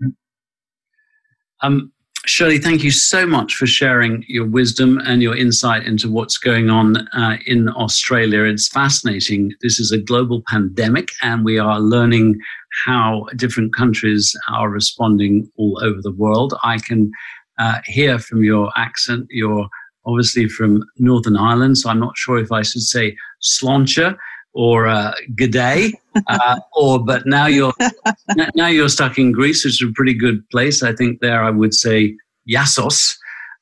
[1.62, 1.93] Um,
[2.26, 6.70] Shirley, thank you so much for sharing your wisdom and your insight into what's going
[6.70, 8.44] on uh, in Australia.
[8.44, 9.52] It's fascinating.
[9.62, 12.40] This is a global pandemic, and we are learning
[12.86, 16.54] how different countries are responding all over the world.
[16.64, 17.12] I can
[17.60, 19.68] uh, hear from your accent, you're
[20.06, 24.16] obviously from Northern Ireland, so I'm not sure if I should say sláinte
[24.54, 25.94] or uh, G'day,
[26.28, 27.74] uh, or but now you're
[28.56, 30.84] now you're stuck in Greece, which is a pretty good place.
[30.84, 32.16] I think there I would say
[32.50, 33.16] Yassos.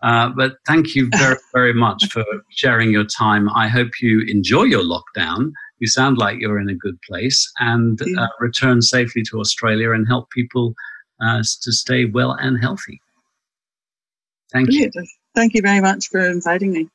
[0.03, 3.49] Uh, but thank you very very much for sharing your time.
[3.49, 5.51] I hope you enjoy your lockdown.
[5.79, 10.07] You sound like you're in a good place, and uh, return safely to Australia and
[10.07, 10.73] help people
[11.21, 13.01] uh, to stay well and healthy.
[14.51, 14.93] Thank Brilliant.
[14.95, 15.07] you.
[15.33, 16.89] Thank you very much for inviting me.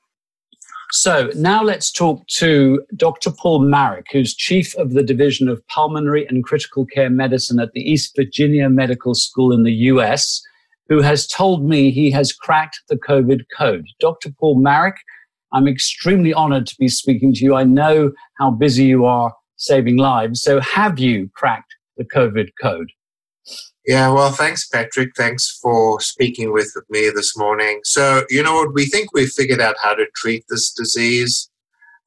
[0.92, 3.30] So now let's talk to Dr.
[3.30, 7.80] Paul Marik, who's chief of the Division of Pulmonary and Critical Care Medicine at the
[7.80, 10.40] East Virginia Medical School in the US,
[10.88, 13.86] who has told me he has cracked the COVID code.
[13.98, 14.30] Dr.
[14.38, 14.96] Paul Marik,
[15.52, 17.54] I'm extremely honored to be speaking to you.
[17.54, 20.42] I know how busy you are saving lives.
[20.42, 22.90] So have you cracked the COVID code?
[23.86, 25.12] Yeah, well, thanks, Patrick.
[25.16, 27.80] Thanks for speaking with me this morning.
[27.84, 28.74] So, you know what?
[28.74, 31.48] We think we've figured out how to treat this disease.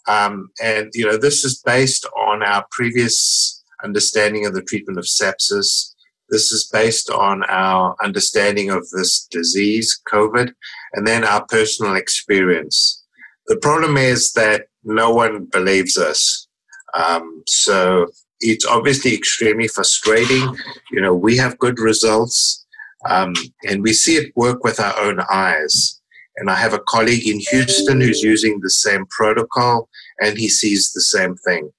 [0.06, 5.06] Um, and, you know, this is based on our previous understanding of the treatment of
[5.06, 5.94] sepsis.
[6.30, 10.52] This is based on our understanding of this disease, COVID,
[10.94, 13.06] and then our personal experience.
[13.48, 16.48] The problem is that no one believes us.
[16.94, 18.08] Um, so
[18.42, 20.56] it's obviously extremely frustrating.
[20.92, 22.66] You know, we have good results,
[23.10, 23.34] um,
[23.68, 26.00] and we see it work with our own eyes.
[26.38, 29.90] And I have a colleague in Houston who's using the same protocol,
[30.22, 31.70] and he sees the same thing.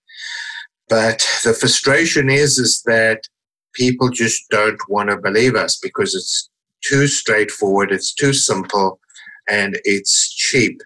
[0.89, 3.23] But the frustration is, is that
[3.75, 6.51] people just don't want to believe us because it's
[6.83, 8.99] too straightforward, it's too simple,
[9.49, 10.83] and it's cheap.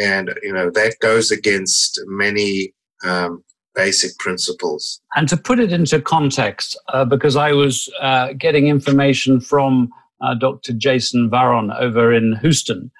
[0.00, 2.72] And you know that goes against many
[3.04, 3.44] um,
[3.74, 5.00] basic principles.
[5.16, 10.34] And to put it into context, uh, because I was uh, getting information from uh,
[10.34, 10.72] Dr.
[10.72, 12.90] Jason Varon over in Houston,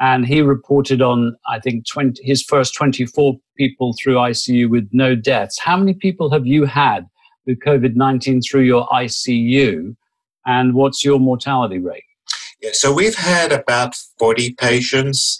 [0.00, 5.14] and he reported on, I think, 20, his first 24 people through ICU with no
[5.14, 5.58] deaths.
[5.60, 7.06] How many people have you had
[7.46, 9.94] with COVID 19 through your ICU,
[10.46, 12.04] and what's your mortality rate?
[12.62, 15.38] Yeah, so we've had about 40 patients.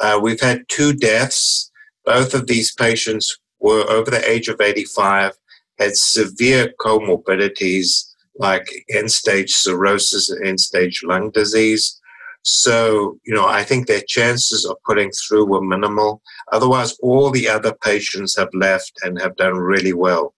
[0.00, 1.70] Uh, we've had two deaths.
[2.04, 5.32] Both of these patients were over the age of 85,
[5.78, 12.00] had severe comorbidities like end stage cirrhosis and end stage lung disease.
[12.42, 16.22] So, you know, I think their chances of putting through were minimal.
[16.52, 20.34] Otherwise, all the other patients have left and have done really well.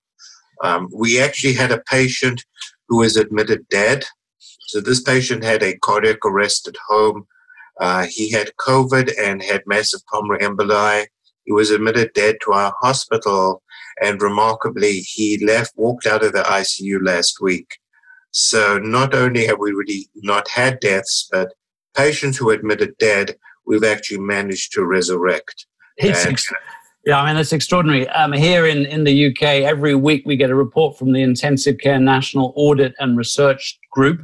[0.64, 2.44] Um, we actually had a patient
[2.88, 4.04] who was admitted dead.
[4.38, 7.26] So, this patient had a cardiac arrest at home.
[7.80, 11.06] Uh, he had COVID and had massive pulmonary emboli
[11.44, 13.62] He was admitted dead to our hospital,
[14.00, 17.78] and remarkably, he left, walked out of the ICU last week.
[18.30, 21.52] So not only have we really not had deaths, but
[21.94, 23.36] patients who admitted dead,
[23.66, 25.66] we've actually managed to resurrect.
[25.98, 26.46] Ex-
[27.04, 28.08] yeah, I mean, it's extraordinary.
[28.10, 31.78] Um, here in, in the UK, every week we get a report from the Intensive
[31.78, 34.22] Care National Audit and Research Group,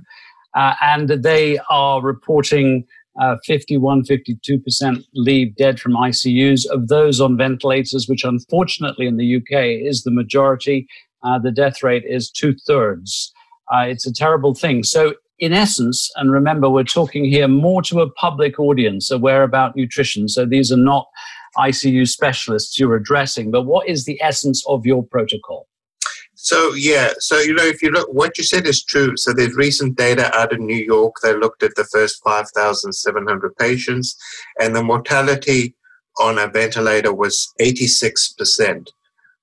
[0.55, 2.87] uh, and they are reporting
[3.21, 6.67] uh, 51, 52% leave dead from ICUs.
[6.71, 10.87] Of those on ventilators, which unfortunately in the UK is the majority,
[11.25, 13.33] uh, the death rate is two thirds.
[13.73, 14.83] Uh, it's a terrible thing.
[14.83, 19.77] So, in essence, and remember, we're talking here more to a public audience aware about
[19.77, 20.29] nutrition.
[20.29, 21.07] So, these are not
[21.57, 25.67] ICU specialists you're addressing, but what is the essence of your protocol?
[26.41, 29.17] So yeah, so you know, if you look, what you said is true.
[29.17, 31.17] So there's recent data out of New York.
[31.21, 34.17] They looked at the first 5,700 patients,
[34.61, 35.75] and the mortality
[36.21, 38.89] on a ventilator was 86%.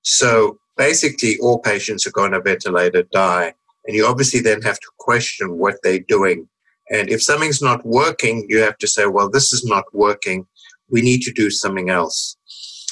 [0.00, 3.52] So basically, all patients who go on a ventilator die,
[3.86, 6.48] and you obviously then have to question what they're doing.
[6.90, 10.46] And if something's not working, you have to say, well, this is not working.
[10.88, 12.38] We need to do something else.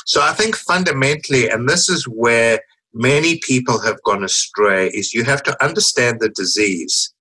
[0.04, 2.60] So I think fundamentally, and this is where
[2.94, 7.12] many people have gone astray is you have to understand the disease.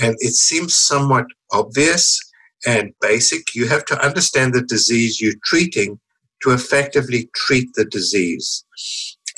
[0.00, 2.20] And it seems somewhat obvious
[2.66, 3.54] and basic.
[3.54, 5.98] You have to understand the disease you're treating
[6.42, 8.64] to effectively treat the disease.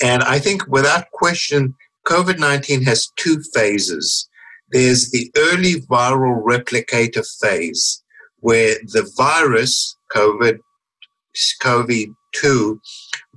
[0.01, 1.73] And I think without question,
[2.05, 4.29] COVID 19 has two phases.
[4.71, 8.03] There's the early viral replicator phase,
[8.39, 10.59] where the virus, COVID,
[11.61, 12.81] COVID 2,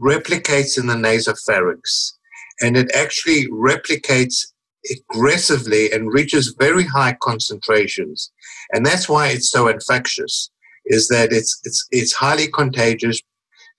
[0.01, 2.18] replicates in the nasopharynx
[2.61, 4.47] and it actually replicates
[4.91, 8.31] aggressively and reaches very high concentrations.
[8.73, 10.51] And that's why it's so infectious,
[10.87, 13.21] is that it's, it's, it's highly contagious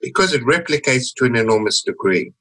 [0.02, 2.34] because it replicates to an enormous degree.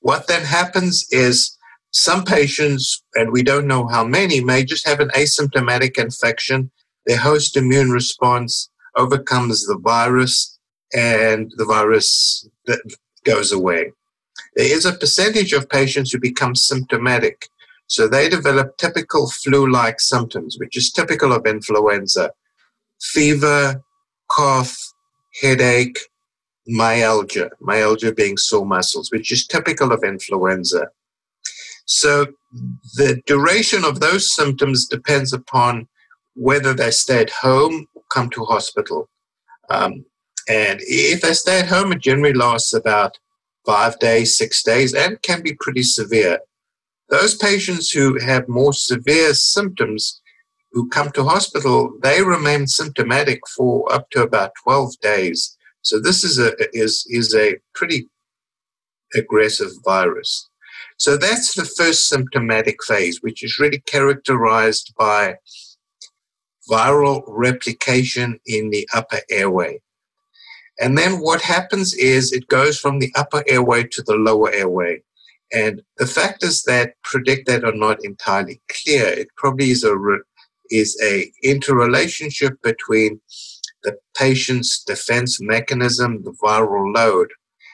[0.00, 1.56] What then happens is
[1.90, 6.70] some patients, and we don't know how many, may just have an asymptomatic infection.
[7.06, 10.58] Their host immune response overcomes the virus
[10.94, 12.48] and the virus
[13.24, 13.92] goes away.
[14.58, 17.48] There is a percentage of patients who become symptomatic.
[17.86, 22.32] So they develop typical flu like symptoms, which is typical of influenza
[23.00, 23.80] fever,
[24.28, 24.76] cough,
[25.40, 25.96] headache,
[26.66, 30.88] myalgia, myalgia being sore muscles, which is typical of influenza.
[31.86, 32.26] So
[32.96, 35.86] the duration of those symptoms depends upon
[36.34, 39.08] whether they stay at home or come to hospital.
[39.70, 40.04] Um,
[40.48, 43.20] and if they stay at home, it generally lasts about
[43.68, 46.38] five days, six days, and can be pretty severe.
[47.10, 50.22] Those patients who have more severe symptoms
[50.72, 55.56] who come to hospital, they remain symptomatic for up to about 12 days.
[55.82, 58.08] So this is a is is a pretty
[59.14, 60.48] aggressive virus.
[60.96, 65.36] So that's the first symptomatic phase, which is really characterized by
[66.70, 69.80] viral replication in the upper airway.
[70.80, 75.02] And then what happens is it goes from the upper airway to the lower airway.
[75.52, 79.06] And the factors that predict that are not entirely clear.
[79.06, 79.96] It probably is a
[80.70, 83.20] is a interrelationship between
[83.82, 87.28] the patient's defense mechanism, the viral load,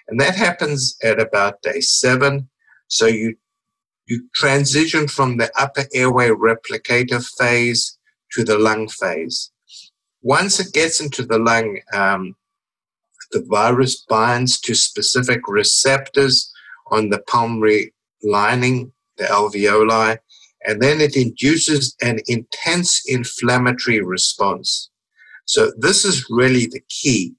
[0.07, 2.49] and that happens at about day seven.
[2.89, 3.37] So you
[4.07, 7.99] you transition from the upper airway replicator phase
[8.33, 9.51] to the lung phase.
[10.23, 12.37] Once it gets into the lung, um,
[13.35, 16.51] the virus binds to specific receptors
[16.93, 20.17] on the pulmonary lining, the alveoli,
[20.67, 24.89] and then it induces an intense inflammatory response.
[25.47, 27.35] So this is really the key.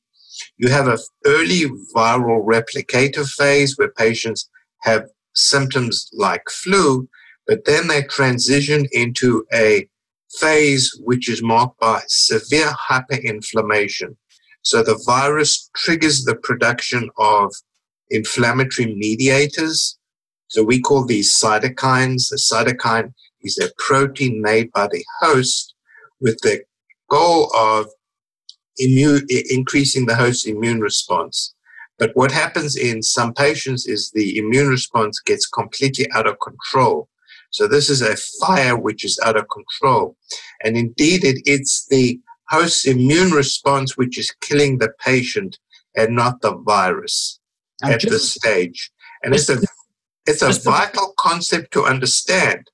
[0.58, 1.64] You have an early
[1.96, 4.50] viral replicator phase where patients
[4.82, 7.08] have symptoms like flu,
[7.48, 9.88] but then they transition into a
[10.40, 14.18] phase which is marked by severe hyperinflammation.
[14.66, 17.54] So the virus triggers the production of
[18.10, 19.96] inflammatory mediators.
[20.48, 22.30] So we call these cytokines.
[22.30, 25.76] The cytokine is a protein made by the host
[26.20, 26.64] with the
[27.12, 27.86] goal of
[28.80, 31.54] immune, increasing the host's immune response.
[32.00, 37.08] But what happens in some patients is the immune response gets completely out of control.
[37.52, 40.18] So this is a fire which is out of control.
[40.64, 45.58] And indeed, it, it's the host immune response which is killing the patient
[45.96, 47.40] and not the virus
[47.82, 48.92] and at just, this stage.
[49.24, 49.58] And it's a
[50.26, 52.68] it's a vital concept to understand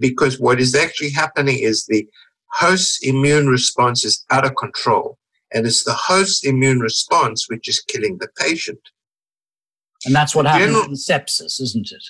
[0.00, 2.06] because what is actually happening is the
[2.52, 5.18] host immune response is out of control.
[5.52, 8.80] And it's the host immune response which is killing the patient.
[10.04, 12.04] And that's what happens General, in sepsis, isn't it?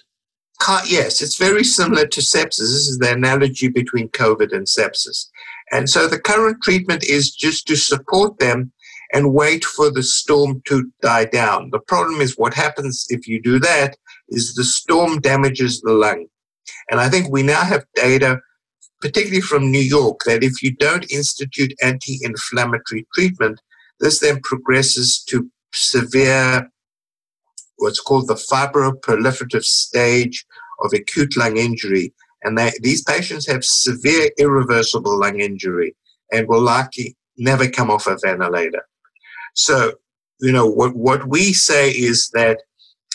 [0.87, 2.59] Yes, it's very similar to sepsis.
[2.59, 5.29] This is the analogy between COVID and sepsis.
[5.73, 8.73] And so the current treatment is just to support them
[9.13, 11.71] and wait for the storm to die down.
[11.71, 13.97] The problem is what happens if you do that
[14.29, 16.27] is the storm damages the lung.
[16.91, 18.41] And I think we now have data,
[19.01, 23.61] particularly from New York, that if you don't institute anti inflammatory treatment,
[24.01, 26.71] this then progresses to severe,
[27.77, 30.45] what's called the fibroproliferative stage
[30.81, 32.13] of acute lung injury.
[32.43, 35.97] And they, these patients have severe irreversible lung injury
[36.33, 38.83] and will likely never come off a ventilator.
[39.55, 39.95] So,
[40.41, 42.59] you know, what, what we say is that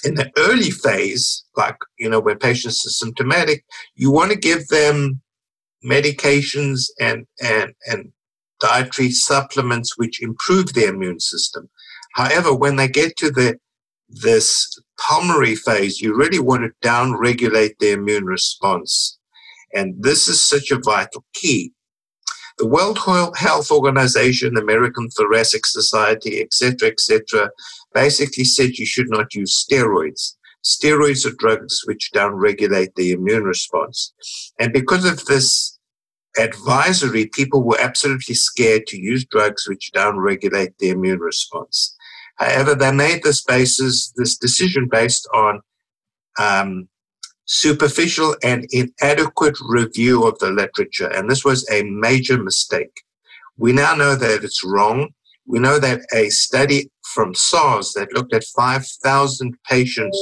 [0.03, 3.63] in the early phase, like, you know, when patients are symptomatic,
[3.95, 5.21] you want to give them
[5.85, 8.11] medications and, and, and
[8.59, 11.69] dietary supplements which improve their immune system.
[12.13, 13.57] However, when they get to the
[14.09, 19.17] this pulmonary phase, you really want to down regulate the immune response.
[19.73, 21.73] And this is such a vital key.
[22.59, 22.99] The World
[23.35, 27.49] Health Organization, American Thoracic Society, etc., etc.,
[27.93, 30.35] basically said you should not use steroids.
[30.63, 34.13] Steroids are drugs which downregulate the immune response.
[34.59, 35.77] And because of this
[36.39, 41.95] advisory, people were absolutely scared to use drugs which downregulate the immune response.
[42.35, 45.61] However, they made this basis, this decision based on
[46.39, 46.89] um,
[47.45, 51.07] superficial and inadequate review of the literature.
[51.07, 53.01] And this was a major mistake.
[53.57, 55.09] We now know that it's wrong.
[55.45, 60.17] We know that a study from SARS that looked at 5,000 patients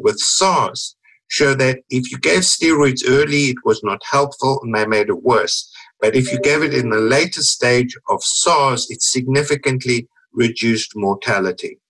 [0.00, 0.96] with SARS
[1.28, 5.22] showed that if you gave steroids early, it was not helpful and they made it
[5.22, 5.70] worse.
[6.00, 11.80] But if you gave it in the later stage of SARS, it significantly reduced mortality.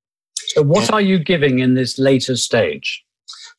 [0.49, 3.05] So, what and, are you giving in this later stage?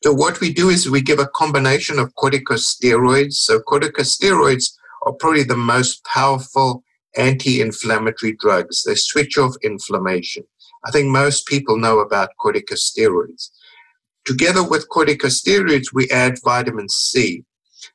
[0.02, 3.34] So what we do is we give a combination of corticosteroids.
[3.34, 4.72] So corticosteroids
[5.04, 6.84] are probably the most powerful
[7.16, 8.82] anti-inflammatory drugs.
[8.82, 10.44] They switch off inflammation.
[10.84, 13.50] I think most people know about corticosteroids.
[14.26, 17.44] Together with corticosteroids, we add vitamin C.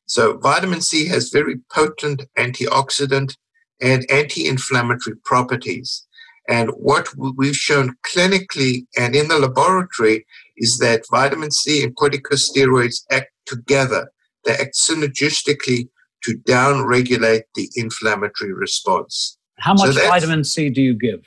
[0.06, 3.38] So vitamin C has very potent antioxidant
[3.80, 6.06] and anti-inflammatory properties.
[6.48, 10.26] And what we've shown clinically and in the laboratory
[10.58, 14.12] is that vitamin C and corticosteroids act together.
[14.44, 15.89] They act synergistically
[16.24, 19.38] to downregulate the inflammatory response.
[19.60, 21.22] How much so vitamin C do you give?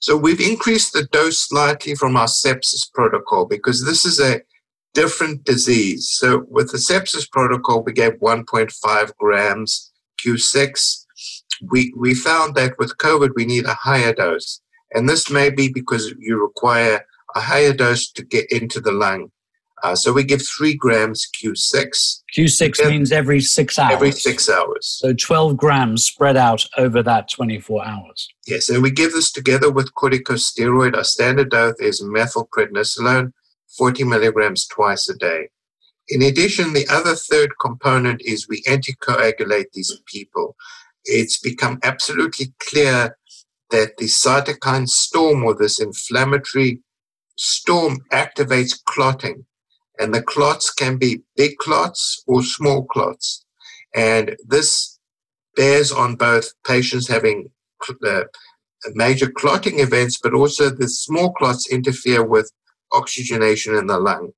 [0.00, 4.42] So we've increased the dose slightly from our sepsis protocol because this is a
[4.94, 6.08] different disease.
[6.10, 9.92] So with the sepsis protocol, we gave 1.5 grams
[10.24, 11.01] Q6.
[11.60, 14.60] We, we found that with COVID, we need a higher dose.
[14.94, 19.30] And this may be because you require a higher dose to get into the lung.
[19.82, 22.22] Uh, so we give three grams Q6.
[22.36, 23.94] Q6 means every six hours.
[23.94, 24.86] Every six hours.
[25.00, 28.28] So 12 grams spread out over that 24 hours.
[28.46, 30.96] Yes, and we give this together with corticosteroid.
[30.96, 33.32] Our standard dose is methylprednisolone,
[33.76, 35.48] 40 milligrams twice a day.
[36.08, 40.56] In addition, the other third component is we anticoagulate these people.
[41.04, 43.16] It's become absolutely clear
[43.70, 46.80] that the cytokine storm or this inflammatory
[47.36, 49.46] storm activates clotting.
[49.98, 53.44] And the clots can be big clots or small clots.
[53.94, 54.98] And this
[55.56, 57.50] bears on both patients having
[58.06, 58.22] uh,
[58.94, 62.50] major clotting events, but also the small clots interfere with
[62.92, 64.32] oxygenation in the lung.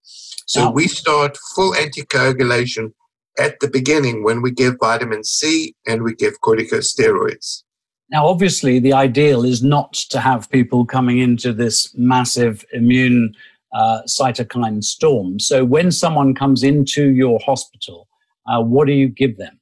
[0.46, 2.92] So we start full anticoagulation
[3.38, 7.62] at the beginning when we give vitamin C and we give corticosteroids.
[8.10, 13.34] Now, obviously, the ideal is not to have people coming into this massive immune
[13.72, 15.40] uh, cytokine storm.
[15.40, 18.06] So, when someone comes into your hospital,
[18.46, 19.58] uh, what do you give them?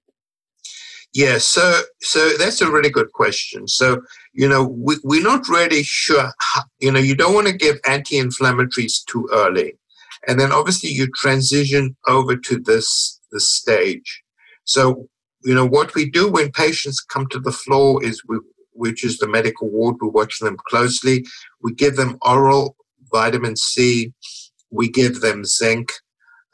[1.14, 3.68] Yeah, so so that's a really good question.
[3.68, 4.02] So,
[4.32, 6.32] you know, we, we're not really sure.
[6.38, 9.78] How, you know, you don't want to give anti-inflammatories too early,
[10.26, 14.22] and then obviously you transition over to this this stage.
[14.64, 15.08] So
[15.44, 18.38] you know, what we do when patients come to the floor is we,
[18.72, 21.24] which is the medical ward, we watch them closely.
[21.60, 22.76] We give them oral
[23.12, 24.12] vitamin C.
[24.70, 25.92] We give them zinc.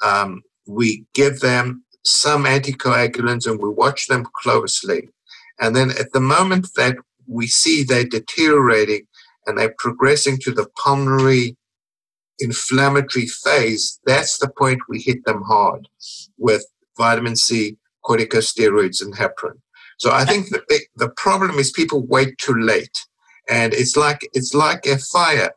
[0.02, 5.08] Um, we give them some anticoagulants and we watch them closely.
[5.60, 9.06] And then at the moment that we see they're deteriorating
[9.46, 11.56] and they're progressing to the pulmonary
[12.38, 15.88] inflammatory phase, that's the point we hit them hard
[16.38, 16.64] with
[16.96, 19.60] vitamin C corticosteroids and heparin.
[19.98, 23.06] So I think the, big, the problem is people wait too late.
[23.48, 25.52] And it's like it's like a fire.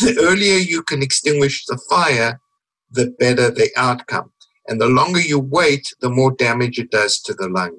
[0.00, 2.40] The earlier you can extinguish the fire,
[2.90, 4.32] the better the outcome.
[4.68, 7.78] And the longer you wait, the more damage it does to the lung.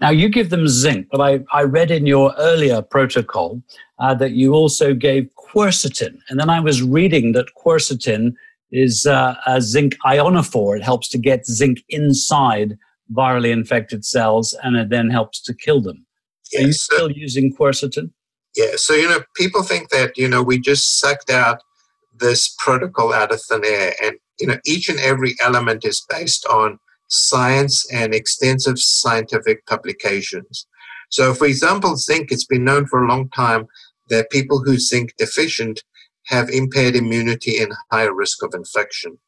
[0.00, 3.60] Now, you give them zinc, but I, I read in your earlier protocol
[3.98, 6.18] uh, that you also gave quercetin.
[6.28, 8.34] And then I was reading that quercetin
[8.70, 10.76] is uh, a zinc ionophore.
[10.76, 12.78] It helps to get zinc inside
[13.12, 16.06] virally infected cells and it then helps to kill them.
[16.56, 18.10] Are you still using quercetin?
[18.56, 18.72] Yeah.
[18.76, 21.62] So, you know, people think that, you know, we just sucked out
[22.14, 23.94] this protocol out of thin air.
[24.02, 26.78] And, you know, each and every element is based on
[27.08, 30.66] science and extensive scientific publications.
[31.10, 33.66] So, for example, zinc, it's been known for a long time
[34.08, 35.82] that people who zinc deficient
[36.26, 39.18] have impaired immunity and higher risk of infection.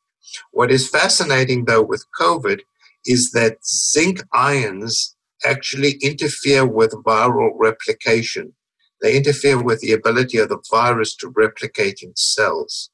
[0.52, 2.60] What is fascinating though with COVID
[3.06, 8.52] is that zinc ions actually interfere with viral replication.
[9.00, 12.90] They interfere with the ability of the virus to replicate in cells.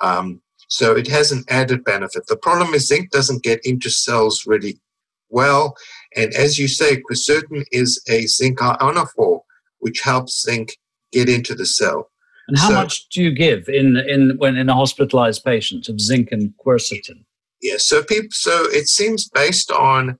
[0.00, 0.40] Um,
[0.72, 2.26] so it has an added benefit.
[2.28, 4.80] The problem is zinc doesn't get into cells really
[5.28, 5.76] well.
[6.16, 9.40] And as you say, quercetin is a zinc ionophore,
[9.80, 10.78] which helps zinc
[11.12, 12.10] get into the cell.
[12.48, 16.00] And how so, much do you give in in when in a hospitalized patient of
[16.00, 17.22] zinc and quercetin?
[17.60, 20.18] Yeah, so people, so it seems based on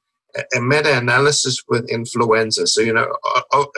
[0.54, 2.66] a meta-analysis with influenza.
[2.66, 3.08] So you know,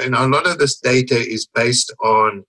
[0.01, 2.45] you know, a lot of this data is based on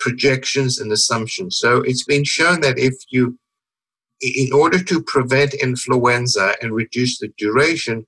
[0.00, 1.58] projections and assumptions.
[1.58, 3.38] So it's been shown that if you,
[4.22, 8.06] in order to prevent influenza and reduce the duration,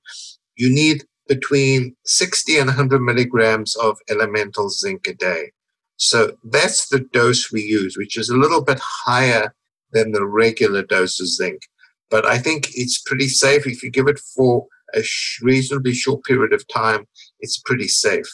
[0.55, 5.51] you need between 60 and 100 milligrams of elemental zinc a day.
[5.97, 9.53] So that's the dose we use, which is a little bit higher
[9.91, 11.63] than the regular dose of zinc.
[12.09, 15.01] But I think it's pretty safe if you give it for a
[15.41, 17.07] reasonably short period of time.
[17.39, 18.27] It's pretty safe.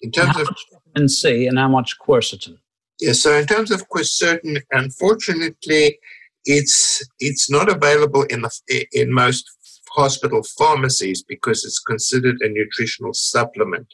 [0.00, 0.48] In terms of
[0.94, 2.58] vitamin C and how much quercetin.
[3.00, 5.98] Yeah, so in terms of quercetin, unfortunately,
[6.44, 9.48] it's it's not available in the in most
[9.90, 13.86] hospital pharmacies because it's considered a nutritional supplement.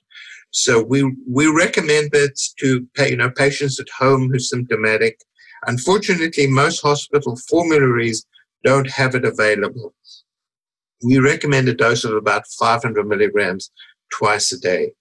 [0.51, 5.21] So we we recommend it to you know patients at home who's symptomatic.
[5.67, 8.25] Unfortunately, most hospital formularies
[8.65, 9.95] don't have it available.
[11.03, 13.71] We recommend a dose of about 500 milligrams
[14.13, 14.93] twice a day.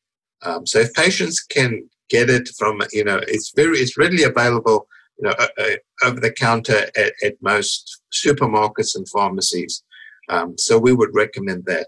[0.43, 4.87] Um, so if patients can get it from you know it's very it's readily available
[5.17, 9.83] you know uh, uh, over the counter at, at, most supermarkets and pharmacies.
[10.29, 11.87] Um, so we would recommend that.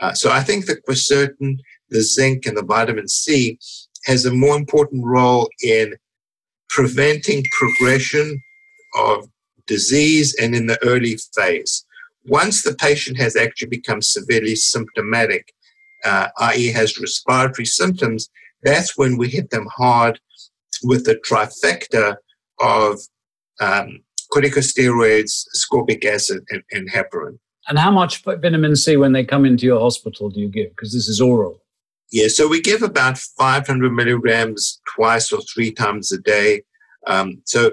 [0.00, 1.58] Uh, so I think that for certain
[1.90, 3.58] the zinc and the vitamin C
[4.06, 5.94] has a more important role in
[6.68, 8.40] preventing progression
[8.94, 9.28] of
[9.66, 11.84] disease and in the early phase.
[12.26, 15.52] Once the patient has actually become severely symptomatic,
[16.04, 18.28] uh, i.e., has respiratory symptoms,
[18.62, 20.20] that's when we hit them hard
[20.82, 22.16] with the trifecta
[22.60, 22.98] of
[23.60, 24.00] um,
[24.32, 27.38] corticosteroids, ascorbic acid, and, and heparin.
[27.68, 30.70] And how much vitamin C when they come into your hospital do you give?
[30.70, 31.60] Because this is oral.
[32.10, 36.62] Yeah, so we give about 500 milligrams twice or three times a day.
[37.06, 37.72] Um, so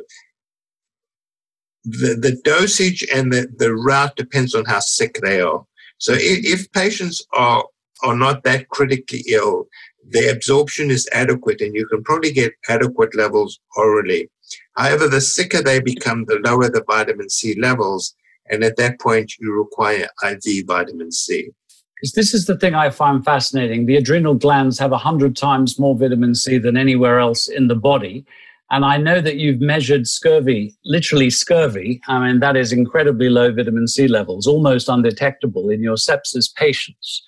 [1.86, 5.64] the, the dosage and the, the route depends on how sick they are.
[6.00, 7.64] So if, if patients are,
[8.04, 9.68] are not that critically ill,
[10.10, 14.30] the absorption is adequate and you can probably get adequate levels orally.
[14.76, 18.16] However, the sicker they become, the lower the vitamin C levels.
[18.50, 21.50] And at that point, you require IV vitamin C.
[21.96, 23.86] Because this is the thing I find fascinating.
[23.86, 28.26] The adrenal glands have 100 times more vitamin C than anywhere else in the body.
[28.72, 32.02] And I know that you've measured scurvy, literally scurvy.
[32.08, 37.24] I mean, that is incredibly low vitamin C levels, almost undetectable in your sepsis patients.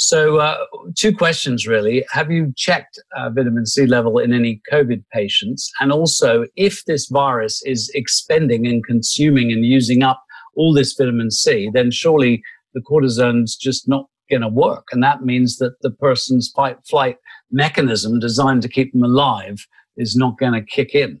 [0.00, 0.58] So, uh,
[0.96, 2.04] two questions really.
[2.12, 5.70] Have you checked uh, vitamin C level in any COVID patients?
[5.80, 10.22] And also, if this virus is expending and consuming and using up
[10.54, 12.42] all this vitamin C, then surely
[12.74, 14.86] the cortisone's just not going to work.
[14.92, 17.16] And that means that the person's fight flight
[17.50, 21.20] mechanism designed to keep them alive is not going to kick in.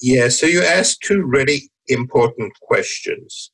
[0.00, 3.50] Yeah, so you asked two really important questions.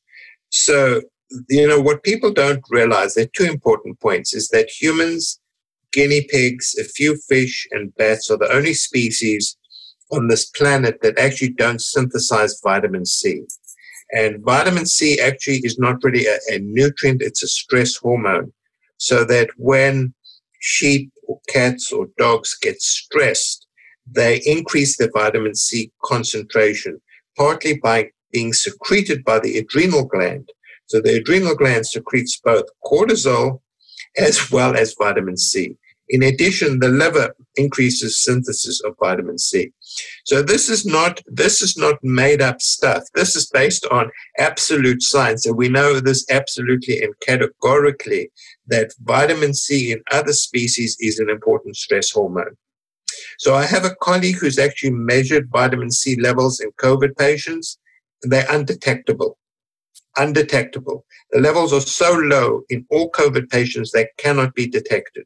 [0.49, 1.01] So,
[1.49, 5.39] you know, what people don't realize, there are two important points, is that humans,
[5.91, 9.57] guinea pigs, a few fish, and bats are the only species
[10.11, 13.43] on this planet that actually don't synthesize vitamin C.
[14.13, 18.51] And vitamin C actually is not really a, a nutrient, it's a stress hormone.
[18.97, 20.13] So that when
[20.59, 23.67] sheep or cats or dogs get stressed,
[24.05, 27.01] they increase their vitamin C concentration,
[27.37, 30.49] partly by being secreted by the adrenal gland.
[30.91, 33.61] So the adrenal gland secretes both cortisol
[34.17, 35.77] as well as vitamin C.
[36.09, 39.71] In addition, the liver increases synthesis of vitamin C.
[40.25, 43.03] So this is not this is not made up stuff.
[43.15, 48.29] This is based on absolute science, and we know this absolutely and categorically
[48.67, 52.57] that vitamin C in other species is an important stress hormone.
[53.39, 57.79] So I have a colleague who's actually measured vitamin C levels in COVID patients.
[58.23, 59.37] They're undetectable.
[60.17, 61.05] Undetectable.
[61.31, 65.25] The levels are so low in all COVID patients they cannot be detected.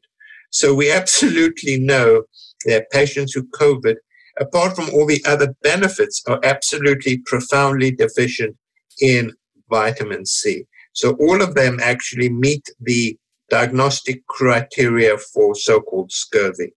[0.50, 2.22] So we absolutely know
[2.66, 3.96] that patients who COVID,
[4.38, 8.56] apart from all the other benefits, are absolutely profoundly deficient
[9.00, 9.32] in
[9.68, 10.64] vitamin C.
[10.92, 13.18] So all of them actually meet the
[13.50, 16.72] diagnostic criteria for so-called scurvy.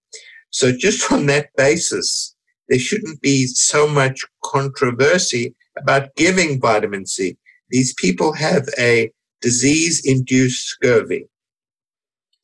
[0.52, 2.36] So just on that basis,
[2.68, 7.38] there shouldn't be so much controversy about giving vitamin C.
[7.70, 9.12] These people have a
[9.42, 11.28] disease induced scurvy.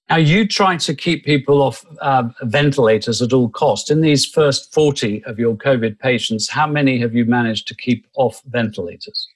[0.09, 3.89] Now, you try to keep people off uh, ventilators at all costs.
[3.89, 8.05] In these first 40 of your COVID patients, how many have you managed to keep
[8.15, 9.27] off ventilators?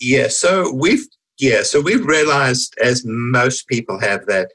[0.00, 1.06] Yeah, so we've
[1.38, 4.50] yeah, so we've realized, as most people have, that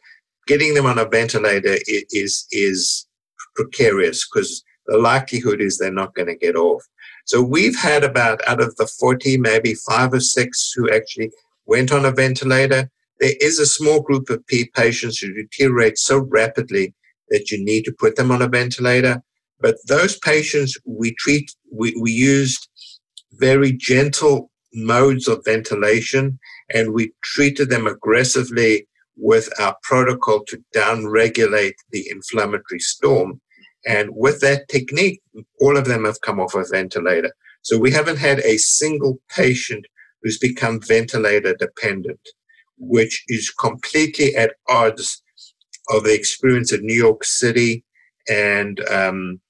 [0.47, 3.07] getting them on a ventilator is is
[3.55, 6.83] precarious because the likelihood is they're not going to get off.
[7.25, 11.31] So we've had about out of the 40, maybe five or six who actually
[11.65, 12.89] went on a ventilator.
[13.19, 16.93] There is a small group of P patients who deteriorate so rapidly
[17.29, 19.23] that you need to put them on a ventilator.
[19.59, 22.67] But those patients we treat, we, we used
[23.31, 26.39] very gentle modes of ventilation
[26.73, 33.39] and we treated them aggressively with our protocol to downregulate the inflammatory storm.
[33.85, 35.21] And with that technique,
[35.59, 37.31] all of them have come off a ventilator.
[37.61, 39.85] So we haven't had a single patient
[40.21, 42.19] who's become ventilator dependent,
[42.77, 45.21] which is completely at odds
[45.89, 47.83] of the experience in New York City
[48.29, 49.41] and um,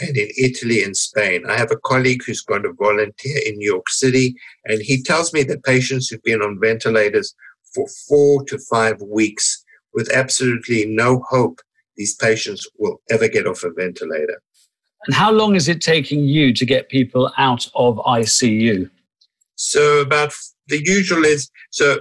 [0.00, 1.44] and in Italy and Spain.
[1.48, 5.32] I have a colleague who's going to volunteer in New York City, and he tells
[5.32, 7.34] me that patients who've been on ventilators
[7.74, 11.60] for four to five weeks with absolutely no hope
[11.96, 14.42] these patients will ever get off a ventilator.
[15.06, 18.90] And how long is it taking you to get people out of ICU?
[19.56, 20.32] So, about
[20.68, 22.00] the usual is so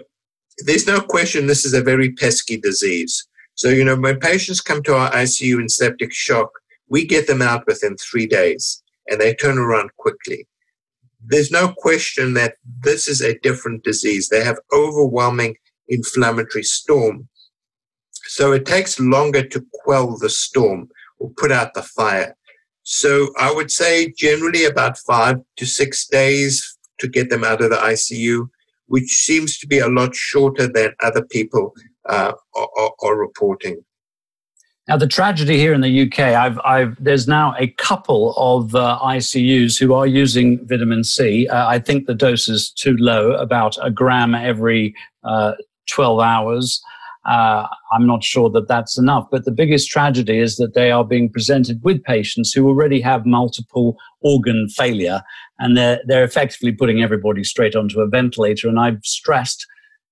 [0.59, 3.27] there's no question this is a very pesky disease.
[3.55, 6.49] So, you know, when patients come to our ICU in septic shock,
[6.89, 10.47] we get them out within three days and they turn around quickly.
[11.25, 14.29] There's no question that this is a different disease.
[14.29, 15.55] They have overwhelming
[15.87, 17.29] inflammatory storm.
[18.25, 22.35] So it takes longer to quell the storm or put out the fire.
[22.83, 27.69] So I would say generally about five to six days to get them out of
[27.69, 28.49] the ICU,
[28.87, 31.73] which seems to be a lot shorter than other people
[32.09, 33.83] uh, are, are, reporting.
[34.89, 38.99] Now, the tragedy here in the UK, I've, I've, there's now a couple of uh,
[39.01, 41.47] ICUs who are using vitamin C.
[41.47, 44.93] Uh, I think the dose is too low, about a gram every
[45.23, 45.53] uh,
[45.89, 46.81] 12 hours.
[47.25, 49.27] Uh, I'm not sure that that's enough.
[49.31, 53.25] But the biggest tragedy is that they are being presented with patients who already have
[53.25, 55.21] multiple organ failure,
[55.59, 58.67] and they're they're effectively putting everybody straight onto a ventilator.
[58.67, 59.65] And I've stressed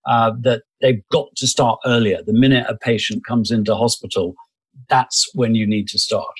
[0.06, 2.22] uh, that they've got to start earlier.
[2.26, 4.36] The minute a patient comes into hospital,
[4.90, 6.34] that's when you need to start.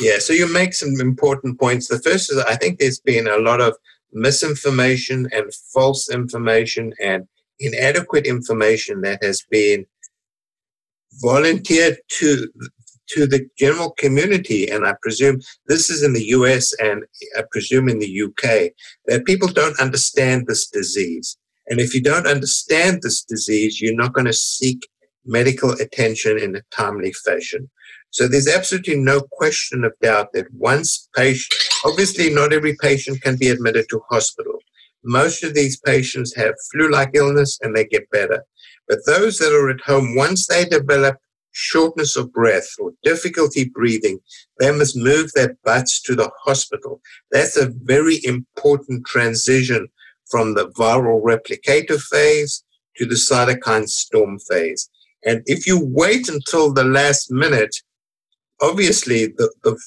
[0.00, 1.88] Yeah, so you make some important points.
[1.88, 3.76] The first is I think there's been a lot of
[4.12, 7.28] misinformation and false information and
[7.60, 9.86] inadequate information that has been
[11.20, 12.48] volunteered to
[13.08, 17.04] to the general community, and I presume this is in the US and
[17.38, 18.72] I presume in the UK,
[19.06, 21.36] that people don't understand this disease.
[21.68, 24.88] And if you don't understand this disease, you're not going to seek
[25.24, 27.68] medical attention in a timely fashion.
[28.10, 31.52] So there's absolutely no question of doubt that once patient,
[31.84, 34.58] obviously not every patient can be admitted to hospital.
[35.04, 38.44] Most of these patients have flu-like illness and they get better.
[38.88, 41.16] But those that are at home, once they develop
[41.52, 44.20] shortness of breath or difficulty breathing,
[44.58, 47.00] they must move their butts to the hospital.
[47.32, 49.88] That's a very important transition
[50.30, 52.62] from the viral replicator phase
[52.96, 54.90] to the cytokine storm phase.
[55.24, 57.74] And if you wait until the last minute,
[58.60, 59.78] obviously the, the,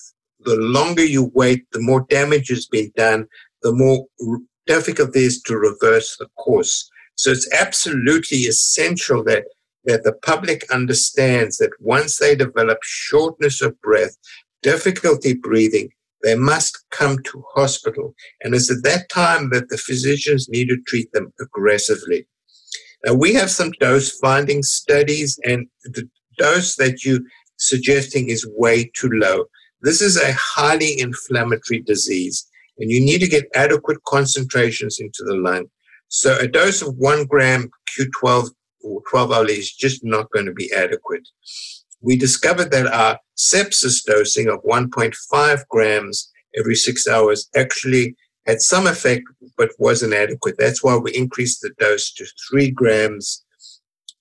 [0.41, 3.27] the longer you wait, the more damage has been done,
[3.61, 4.07] the more
[4.65, 6.89] difficult it is to reverse the course.
[7.19, 9.43] So it's absolutely essential that
[9.83, 14.15] that the public understands that once they develop shortness of breath,
[14.61, 15.89] difficulty breathing,
[16.23, 18.13] they must come to hospital.
[18.41, 22.25] And it's at that time that the physicians need to treat them aggressively.
[23.05, 26.07] Now, we have some dose finding studies, and the
[26.37, 27.25] dose that you
[27.57, 29.45] suggesting is way too low.
[29.81, 32.47] This is a highly inflammatory disease,
[32.77, 35.65] and you need to get adequate concentrations into the lung.
[36.09, 38.49] So a dose of one gram Q12
[38.83, 41.27] or 12 hourly is just not going to be adequate.
[42.01, 48.15] We discovered that our sepsis dosing of 1.5 grams every six hours actually
[48.47, 49.23] had some effect,
[49.57, 50.55] but wasn't adequate.
[50.57, 53.43] That's why we increased the dose to three grams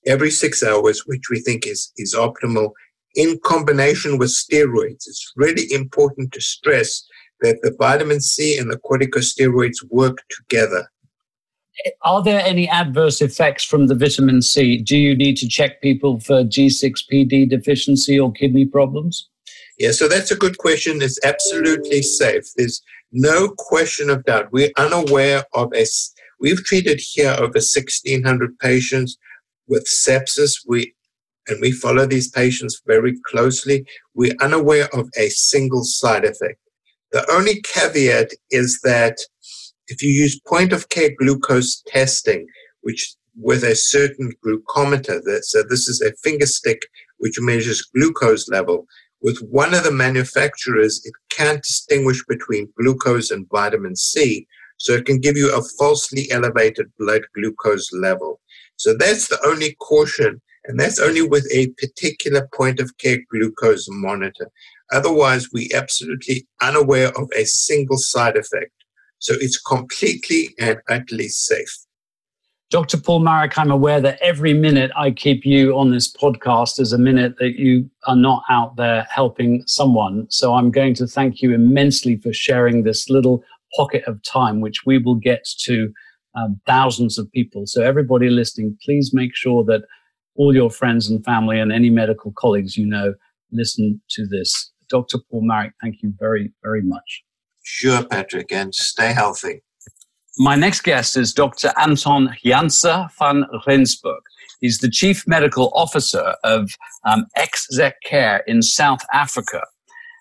[0.07, 2.73] every six hours, which we think is, is optimal
[3.15, 5.07] in combination with steroids.
[5.07, 7.05] It's really important to stress
[7.41, 10.91] that the vitamin C and the corticosteroids work together.
[12.03, 14.79] Are there any adverse effects from the vitamin C?
[14.79, 19.29] Do you need to check people for G6PD deficiency or kidney problems?
[19.79, 21.01] Yeah, so that's a good question.
[21.03, 22.45] It's absolutely safe.
[22.57, 24.53] There's no question of doubt.
[24.53, 25.87] We're unaware of a.
[26.41, 29.17] We've treated here over 1,600 patients
[29.69, 30.57] with sepsis.
[30.67, 30.95] We
[31.47, 33.87] and we follow these patients very closely.
[34.15, 36.59] We're unaware of a single side effect.
[37.13, 39.17] The only caveat is that
[39.89, 42.47] if you use point of care glucose testing,
[42.83, 46.83] which with a certain glucometer, that, so this is a finger stick
[47.19, 48.87] which measures glucose level,
[49.21, 54.47] with one of the manufacturers, it can't distinguish between glucose and vitamin C.
[54.77, 58.41] So it can give you a falsely elevated blood glucose level.
[58.77, 63.87] So that's the only caution, and that's only with a particular point of care glucose
[63.89, 64.49] monitor.
[64.93, 68.71] Otherwise, we're absolutely unaware of a single side effect.
[69.19, 71.87] So it's completely and utterly safe.
[72.71, 72.99] Dr.
[72.99, 76.99] Paul Marik, I'm aware that every minute I keep you on this podcast is a
[76.99, 80.27] minute that you are not out there helping someone.
[80.29, 83.43] So I'm going to thank you immensely for sharing this little
[83.75, 85.91] pocket of time, which we will get to
[86.35, 87.63] um, thousands of people.
[87.67, 89.85] So everybody listening, please make sure that
[90.37, 93.15] all your friends and family and any medical colleagues you know
[93.51, 94.73] listen to this.
[94.91, 95.19] Dr.
[95.31, 97.25] Paul Marik, thank you very, very much.
[97.71, 99.63] Sure, Patrick, and stay healthy.
[100.39, 101.71] My next guest is Dr.
[101.77, 104.23] Anton Janse van Rensburg.
[104.63, 106.71] He's the Chief Medical Officer of
[107.07, 107.27] um,
[108.05, 109.63] Care in South Africa.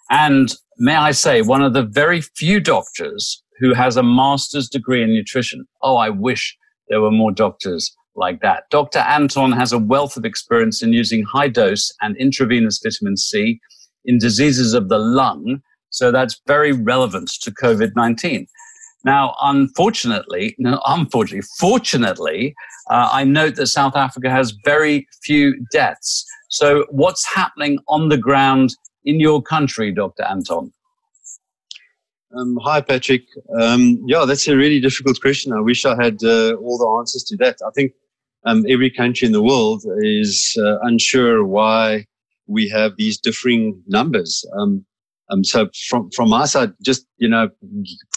[0.10, 5.02] And may I say, one of the very few doctors who has a master's degree
[5.02, 5.66] in nutrition.
[5.82, 6.56] Oh, I wish
[6.90, 8.64] there were more doctors like that.
[8.70, 9.00] Dr.
[9.00, 13.62] Anton has a wealth of experience in using high dose and intravenous vitamin C
[14.04, 15.62] in diseases of the lung.
[15.98, 18.48] So that's very relevant to COVID 19.
[19.04, 22.54] Now, unfortunately, no, unfortunately, fortunately,
[22.90, 26.26] uh, I note that South Africa has very few deaths.
[26.50, 28.76] So, what's happening on the ground
[29.06, 30.24] in your country, Dr.
[30.24, 30.72] Anton?
[32.38, 33.24] Um, hi, Patrick.
[33.60, 35.52] Um, yeah, that's a really difficult question.
[35.54, 37.58] I wish I had uh, all the answers to that.
[37.66, 37.94] I think
[38.46, 42.06] um, every country in the world is uh, unsure why
[42.46, 44.46] we have these differing numbers.
[44.58, 44.86] Um,
[45.30, 47.50] um, so from, from my side, just, you know,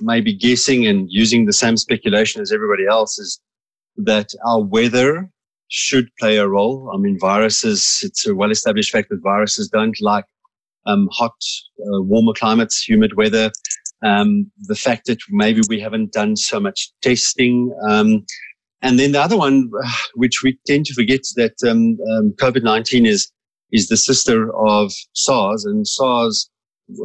[0.03, 3.41] maybe guessing and using the same speculation as everybody else is
[3.97, 5.31] that our weather
[5.69, 6.91] should play a role.
[6.95, 10.25] I mean, viruses, it's a well established fact that viruses don't like
[10.87, 11.35] um, hot,
[11.81, 13.51] uh, warmer climates, humid weather.
[14.03, 17.75] Um, the fact that maybe we haven't done so much testing.
[17.89, 18.25] Um,
[18.83, 19.71] and then the other one,
[20.15, 23.31] which we tend to forget, that um, um, COVID-19 is
[23.73, 26.51] is the sister of SARS, and SARS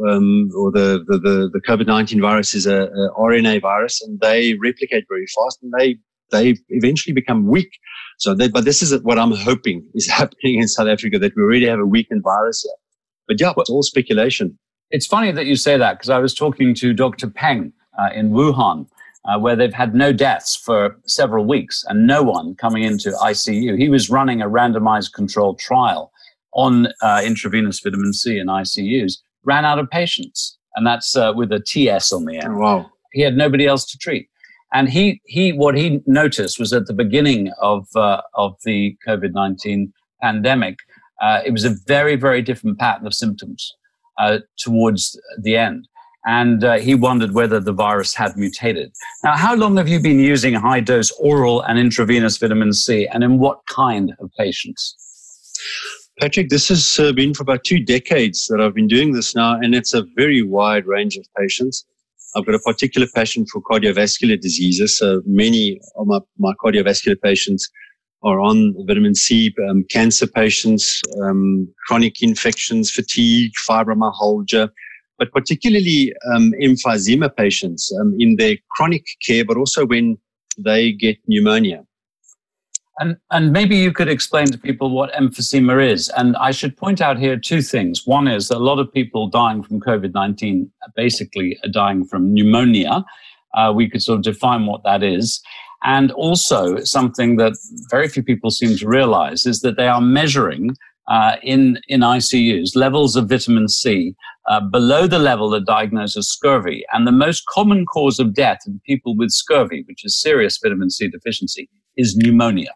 [0.08, 4.54] um, or the, the, the, the COVID-19 virus is a, a, RNA virus and they
[4.54, 5.96] replicate very fast and they,
[6.32, 7.70] they eventually become weak.
[8.18, 11.42] So they, but this is what I'm hoping is happening in South Africa that we
[11.42, 12.74] already have a weakened virus here.
[13.28, 14.58] But yeah, it's all speculation.
[14.90, 17.28] It's funny that you say that because I was talking to Dr.
[17.28, 18.86] Peng uh, in Wuhan,
[19.24, 23.76] uh, where they've had no deaths for several weeks and no one coming into ICU.
[23.76, 26.12] He was running a randomized controlled trial
[26.54, 31.50] on uh, intravenous vitamin C in ICUs ran out of patients, and that's uh, with
[31.52, 32.54] a TS on the end.
[32.54, 32.90] Oh, wow.
[33.12, 34.28] He had nobody else to treat.
[34.74, 39.32] And he, he, what he noticed was at the beginning of, uh, of the COVID
[39.32, 40.78] 19 pandemic,
[41.22, 43.72] uh, it was a very, very different pattern of symptoms
[44.18, 45.88] uh, towards the end.
[46.26, 48.92] And uh, he wondered whether the virus had mutated.
[49.22, 53.22] Now, how long have you been using high dose oral and intravenous vitamin C, and
[53.22, 54.96] in what kind of patients?
[56.18, 59.60] Patrick, this has uh, been for about two decades that I've been doing this now,
[59.60, 61.84] and it's a very wide range of patients.
[62.34, 64.96] I've got a particular passion for cardiovascular diseases.
[64.96, 67.68] So many of my, my cardiovascular patients
[68.22, 74.70] are on vitamin C, um, cancer patients, um, chronic infections, fatigue, fibromyalgia,
[75.18, 80.16] but particularly um, emphysema patients um, in their chronic care, but also when
[80.56, 81.85] they get pneumonia.
[82.98, 86.08] And, and maybe you could explain to people what emphysema is.
[86.16, 88.06] And I should point out here two things.
[88.06, 92.32] One is that a lot of people dying from COVID 19 basically are dying from
[92.32, 93.04] pneumonia.
[93.54, 95.42] Uh, we could sort of define what that is.
[95.84, 97.52] And also, something that
[97.90, 100.74] very few people seem to realize is that they are measuring
[101.06, 104.14] uh, in, in ICUs levels of vitamin C
[104.48, 106.84] uh, below the level that diagnoses scurvy.
[106.92, 110.90] And the most common cause of death in people with scurvy, which is serious vitamin
[110.90, 112.72] C deficiency, is pneumonia.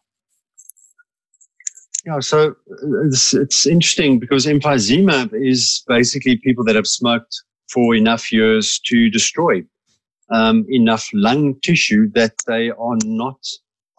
[2.06, 7.94] Yeah, so uh, it's, it's interesting because emphysema is basically people that have smoked for
[7.94, 9.62] enough years to destroy
[10.30, 13.38] um, enough lung tissue that they are not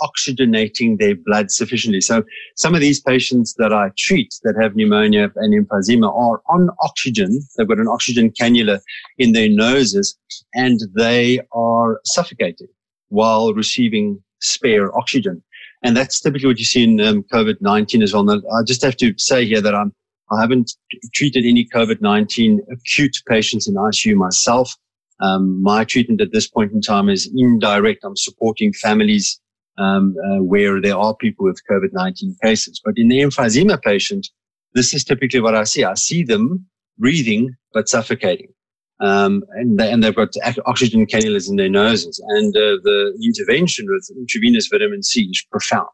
[0.02, 2.02] oxygenating their blood sufficiently.
[2.02, 2.24] So
[2.56, 7.40] some of these patients that I treat that have pneumonia and emphysema are on oxygen.
[7.56, 8.80] They've got an oxygen cannula
[9.20, 10.18] in their noses
[10.56, 12.70] and they are suffocating
[13.10, 15.44] while receiving spare oxygen.
[15.84, 18.30] And that's typically what you see in um, COVID-19 as well.
[18.30, 19.94] I just have to say here that I'm,
[20.32, 20.74] I haven't
[21.14, 24.76] treated any COVID-19 acute patients in ICU myself.
[25.22, 28.04] Um, my treatment at this point in time is indirect.
[28.04, 29.40] I'm supporting families
[29.78, 32.82] um, uh, where there are people with COVID-19 cases.
[32.84, 34.30] But in the emphysema patient,
[34.74, 35.84] this is typically what I see.
[35.84, 36.66] I see them
[36.98, 38.54] breathing but suffocating.
[39.02, 40.36] Um, and, they, and they've got
[40.66, 42.24] oxygen cannulas in their noses.
[42.30, 45.90] And uh, the intervention with intravenous vitamin C is profound.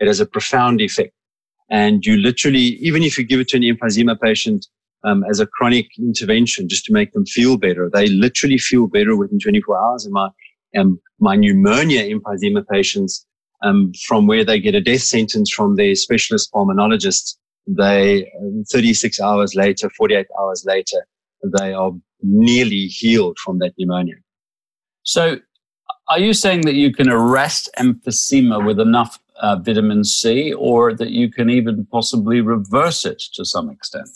[0.00, 1.12] It has a profound effect.
[1.70, 4.66] And you literally, even if you give it to an emphysema patient
[5.04, 7.90] um, as a chronic intervention just to make them feel better.
[7.92, 10.04] They literally feel better within 24 hours.
[10.04, 10.28] And my,
[10.76, 13.24] um, my pneumonia emphysema patients,
[13.62, 17.36] um, from where they get a death sentence from their specialist pulmonologist,
[17.66, 21.06] they, um, 36 hours later, 48 hours later,
[21.42, 24.16] they are nearly healed from that pneumonia.
[25.02, 25.38] So
[26.08, 31.10] are you saying that you can arrest emphysema with enough uh, vitamin C or that
[31.10, 34.08] you can even possibly reverse it to some extent?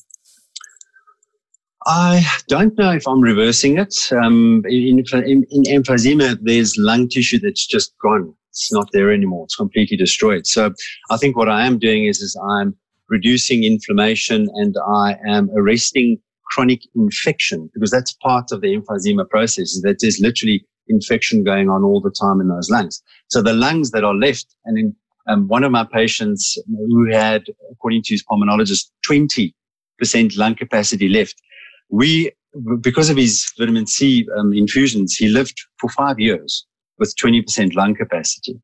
[1.87, 3.95] I don't know if I'm reversing it.
[4.13, 8.35] Um, in, in, in, emphysema, there's lung tissue that's just gone.
[8.51, 9.45] It's not there anymore.
[9.45, 10.47] It's completely destroyed.
[10.47, 10.73] So
[11.11, 12.77] I think what I am doing is, is I'm
[13.09, 16.19] reducing inflammation and I am arresting
[16.53, 21.71] chronic infection because that's part of the emphysema process is that there's literally infection going
[21.71, 23.03] on all the time in those lungs.
[23.29, 24.97] So the lungs that are left and in
[25.29, 29.53] um, one of my patients who had, according to his pulmonologist, 20%
[30.37, 31.41] lung capacity left
[31.93, 32.33] we,
[32.81, 36.67] because of his vitamin C um, infusions, he lived for five years
[36.99, 38.61] with 20% lung capacity.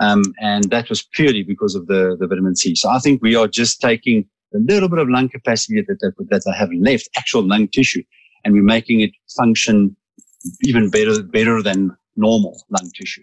[0.00, 2.74] Um, and that was purely because of the, the vitamin C.
[2.74, 6.14] So I think we are just taking a little bit of lung capacity that, that,
[6.30, 8.02] that they have left, actual lung tissue,
[8.44, 9.96] and we're making it function
[10.62, 13.22] even better, better than normal lung tissue.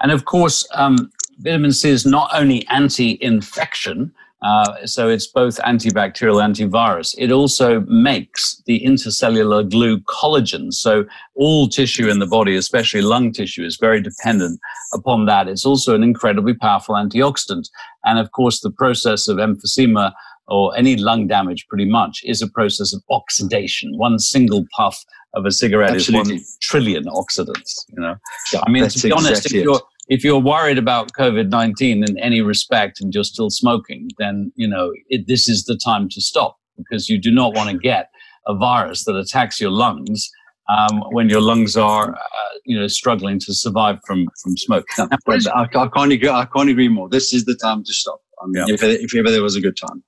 [0.00, 6.40] And of course, um, vitamin C is not only anti-infection, uh, so it's both antibacterial,
[6.40, 7.14] antivirus.
[7.18, 10.72] It also makes the intercellular glue collagen.
[10.72, 11.04] So
[11.34, 14.60] all tissue in the body, especially lung tissue, is very dependent
[14.94, 15.48] upon that.
[15.48, 17.68] It's also an incredibly powerful antioxidant.
[18.04, 20.12] And of course, the process of emphysema
[20.48, 23.96] or any lung damage pretty much is a process of oxidation.
[23.96, 24.98] One single puff
[25.34, 26.36] of a cigarette Absolutely.
[26.36, 28.16] is one trillion oxidants, you know?
[28.52, 32.18] Yeah, I mean, to be honest, if you're, if you're worried about COVID 19 in
[32.18, 36.20] any respect and you're still smoking, then, you know, it, this is the time to
[36.20, 38.10] stop because you do not want to get
[38.46, 40.30] a virus that attacks your lungs
[40.70, 44.86] um, when your lungs are, uh, you know, struggling to survive from, from smoke.
[44.98, 47.08] No, I, I, can't agree, I can't agree more.
[47.08, 48.20] This is the time to stop.
[48.42, 48.74] I mean, yeah.
[48.74, 50.02] if, if ever there was a good time.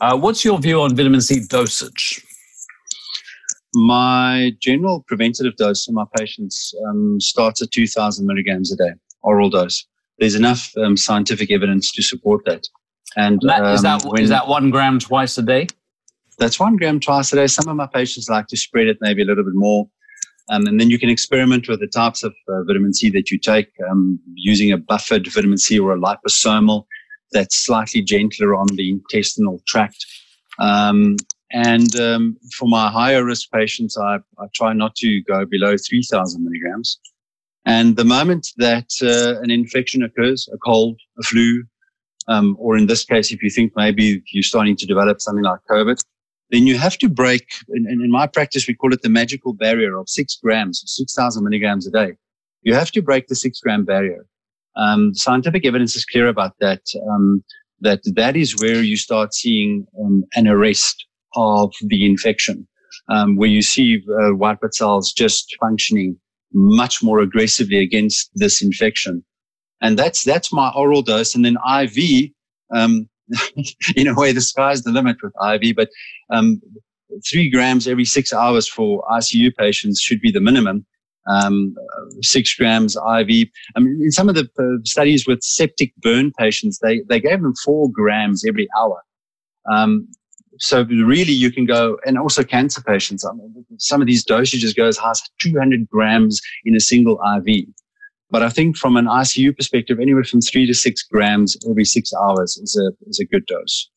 [0.00, 2.24] Uh, what's your view on vitamin C dosage?
[3.74, 8.92] My general preventative dose for my patients um, starts at 2,000 milligrams a day
[9.22, 9.86] oral dose.
[10.18, 12.66] There's enough um, scientific evidence to support that.
[13.16, 15.66] And, and that, um, is, that, when, is that one gram twice a day?
[16.38, 17.46] That's one gram twice a day.
[17.46, 19.88] Some of my patients like to spread it maybe a little bit more.
[20.50, 23.38] Um, and then you can experiment with the types of uh, vitamin C that you
[23.38, 26.84] take um, using a buffered vitamin C or a liposomal
[27.34, 30.06] that's slightly gentler on the intestinal tract.
[30.58, 31.16] Um,
[31.52, 36.42] and um, for my higher risk patients, I, I, try not to go below 3,000
[36.42, 36.98] milligrams.
[37.66, 41.64] And the moment that uh, an infection occurs, a cold, a flu,
[42.28, 45.60] um, or in this case, if you think maybe you're starting to develop something like
[45.70, 46.02] COVID,
[46.50, 47.46] then you have to break.
[47.68, 51.86] In, in my practice, we call it the magical barrier of six grams, 6,000 milligrams
[51.86, 52.12] a day.
[52.62, 54.26] You have to break the six gram barrier.
[54.76, 56.82] Um, scientific evidence is clear about that.
[57.10, 57.44] Um,
[57.80, 61.06] that that is where you start seeing um, an arrest
[61.36, 62.66] of the infection,
[63.10, 66.16] um, where you see uh, white blood cells just functioning
[66.52, 69.24] much more aggressively against this infection.
[69.80, 71.34] and that's that's my oral dose.
[71.34, 72.30] And then IV,
[72.74, 73.08] um,
[73.96, 75.88] in a way, the sky's the limit with IV, but
[76.30, 76.60] um,
[77.28, 80.86] three grams every six hours for ICU patients should be the minimum.
[81.26, 81.74] Um,
[82.20, 83.48] six grams IV.
[83.76, 87.40] I mean, in some of the uh, studies with septic burn patients, they, they gave
[87.40, 89.02] them four grams every hour.
[89.72, 90.06] Um,
[90.58, 94.76] so really you can go, and also cancer patients, I mean, some of these dosages
[94.76, 97.66] go as high as 200 grams in a single IV.
[98.30, 102.12] But I think from an ICU perspective, anywhere from three to six grams every six
[102.14, 103.88] hours is a, is a good dose.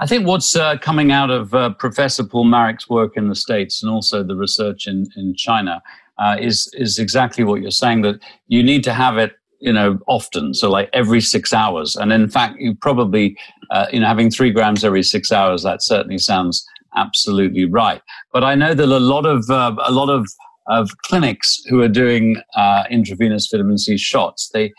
[0.00, 3.82] I think what's uh, coming out of uh, Professor Paul Marik's work in the States
[3.82, 5.82] and also the research in, in China
[6.18, 9.98] uh, is, is exactly what you're saying that you need to have it, you know,
[10.06, 10.54] often.
[10.54, 11.96] So like every six hours.
[11.96, 13.36] And in fact, you probably,
[13.70, 16.64] uh, you know, having three grams every six hours, that certainly sounds
[16.96, 18.00] absolutely right.
[18.32, 20.26] But I know that a lot of, uh, a lot of,
[20.68, 24.72] of clinics who are doing uh, intravenous vitamin C shots, they,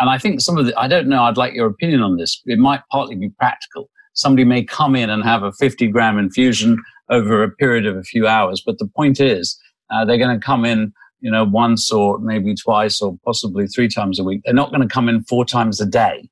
[0.00, 2.42] and I think some of the, I don't know, I'd like your opinion on this.
[2.46, 3.88] It might partly be practical
[4.18, 6.76] somebody may come in and have a 50 gram infusion
[7.08, 8.62] over a period of a few hours.
[8.64, 9.58] But the point is,
[9.90, 13.88] uh, they're going to come in, you know, once or maybe twice or possibly three
[13.88, 14.42] times a week.
[14.44, 16.28] They're not going to come in four times a day.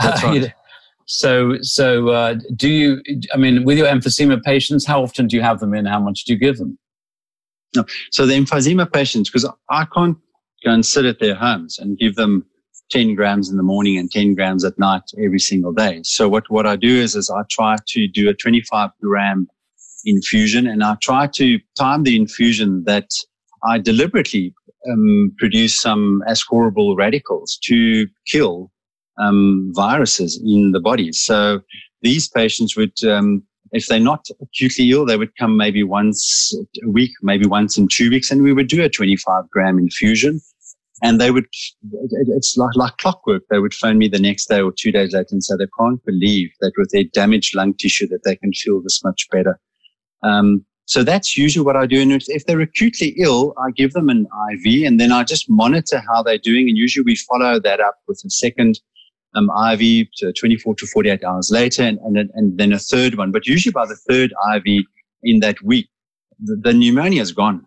[0.00, 0.52] That's right.
[1.06, 3.02] so, so uh, do you?
[3.34, 5.86] I mean, with your emphysema patients, how often do you have them in?
[5.86, 6.78] How much do you give them?
[7.74, 7.84] No.
[8.10, 10.18] So the emphysema patients, because I can't
[10.64, 12.46] go and sit at their homes and give them
[12.90, 16.00] 10 grams in the morning and 10 grams at night every single day.
[16.04, 19.48] So what, what I do is, is I try to do a 25 gram
[20.04, 23.08] infusion and I try to time the infusion that
[23.64, 24.54] I deliberately
[24.90, 28.70] um, produce some ascorbyl radicals to kill
[29.18, 31.12] um, viruses in the body.
[31.12, 31.60] So
[32.02, 36.54] these patients would, um, if they're not acutely ill, they would come maybe once
[36.84, 40.40] a week, maybe once in two weeks, and we would do a 25 gram infusion
[41.02, 41.46] and they would,
[41.92, 43.42] it's like, like clockwork.
[43.50, 46.04] They would phone me the next day or two days later and say they can't
[46.04, 49.58] believe that with their damaged lung tissue that they can feel this much better.
[50.22, 52.00] Um, so that's usually what I do.
[52.00, 56.02] And if they're acutely ill, I give them an IV and then I just monitor
[56.06, 56.68] how they're doing.
[56.68, 58.80] And usually we follow that up with a second
[59.34, 63.32] um, IV to 24 to 48 hours later and, and, and then a third one.
[63.32, 64.84] But usually by the third IV
[65.22, 65.88] in that week,
[66.40, 67.64] the, the pneumonia is gone.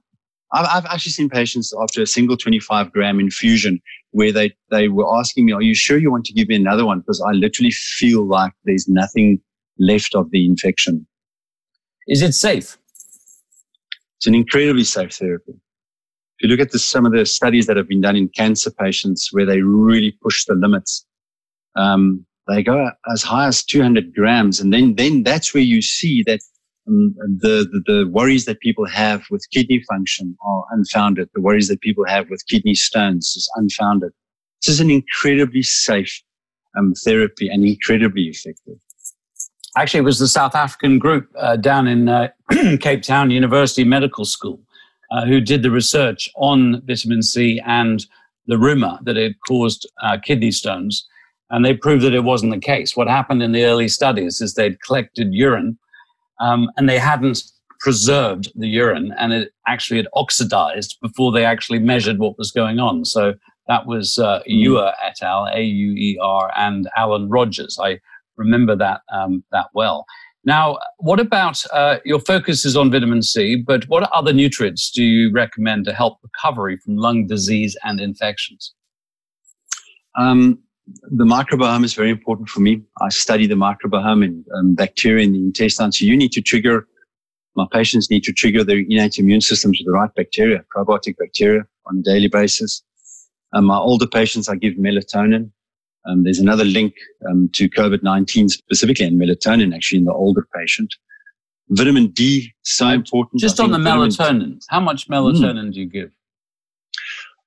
[0.53, 5.18] I've, I've actually seen patients after a single 25 gram infusion where they, they were
[5.18, 6.99] asking me, are you sure you want to give me another one?
[6.99, 9.40] Because I literally feel like there's nothing
[9.80, 11.07] left of the infection.
[12.07, 12.77] Is it safe?
[14.18, 15.53] It's an incredibly safe therapy.
[15.53, 18.72] If you look at the, some of the studies that have been done in cancer
[18.72, 21.06] patients where they really push the limits,
[21.76, 24.60] um, they go as high as 200 grams.
[24.60, 26.41] And then, then that's where you see that
[26.88, 31.30] um, the, the, the worries that people have with kidney function are unfounded.
[31.34, 34.11] The worries that people have with kidney stones is unfounded.
[34.64, 36.22] This is an incredibly safe
[36.77, 38.77] um, therapy and incredibly effective.
[39.77, 42.30] Actually, it was the South African group uh, down in uh,
[42.80, 44.60] Cape Town University Medical School
[45.11, 48.06] uh, who did the research on vitamin C and
[48.47, 51.07] the rumor that it caused uh, kidney stones.
[51.49, 52.95] And they proved that it wasn't the case.
[52.95, 55.77] What happened in the early studies is they'd collected urine
[56.39, 57.43] um, and they hadn't
[57.80, 62.80] preserved the urine and it actually had oxidized before they actually measured what was going
[62.80, 63.06] on.
[63.06, 63.35] So
[63.68, 64.68] that was uh, hmm.
[64.68, 67.77] Auer et al., A-U-E-R, and Alan Rogers.
[67.81, 67.99] I
[68.37, 70.05] remember that um, that well.
[70.45, 75.03] Now, what about uh, your focus is on vitamin C, but what other nutrients do
[75.03, 78.73] you recommend to help recovery from lung disease and infections?
[80.17, 80.59] Um,
[81.09, 82.83] the microbiome is very important for me.
[83.01, 85.91] I study the microbiome and um, bacteria in the intestine.
[85.91, 86.87] So you need to trigger,
[87.55, 91.63] my patients need to trigger their innate immune systems with the right bacteria, probiotic bacteria
[91.87, 92.83] on a daily basis.
[93.53, 95.49] Um, my older patients, I give melatonin.
[96.07, 96.94] Um, there's another link
[97.30, 100.94] um, to COVID-19 specifically and melatonin actually in the older patient.
[101.69, 103.41] Vitamin D, so important.
[103.41, 105.73] Just on the melatonin, how much melatonin mm.
[105.73, 106.11] do you give?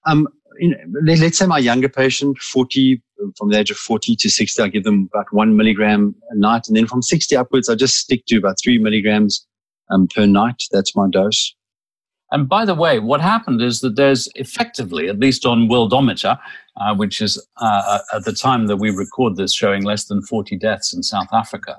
[0.07, 0.27] Um,
[0.59, 0.75] in,
[1.05, 3.01] let's say my younger patient, 40,
[3.37, 6.67] from the age of 40 to 60, I give them about one milligram a night.
[6.67, 9.47] And then from 60 upwards, I just stick to about three milligrams
[9.91, 10.63] um, per night.
[10.73, 11.55] That's my dose.
[12.31, 16.39] And by the way, what happened is that there's effectively, at least on Worldometer,
[16.77, 20.57] uh, which is uh, at the time that we record this showing less than 40
[20.59, 21.77] deaths in South Africa,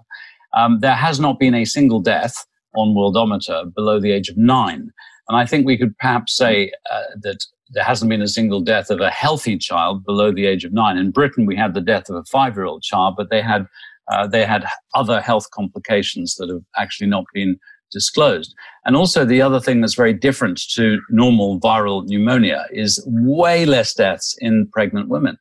[0.53, 2.45] um, there has not been a single death
[2.75, 4.91] on Worldometer below the age of nine.
[5.27, 8.89] And I think we could perhaps say uh, that there hasn't been a single death
[8.89, 10.97] of a healthy child below the age of nine.
[10.97, 13.67] In Britain, we had the death of a five-year-old child, but they had
[14.11, 14.65] uh, they had
[14.95, 17.59] other health complications that have actually not been
[17.91, 18.53] disclosed.
[18.85, 23.93] And also, the other thing that's very different to normal viral pneumonia is way less
[23.93, 25.37] deaths in pregnant women.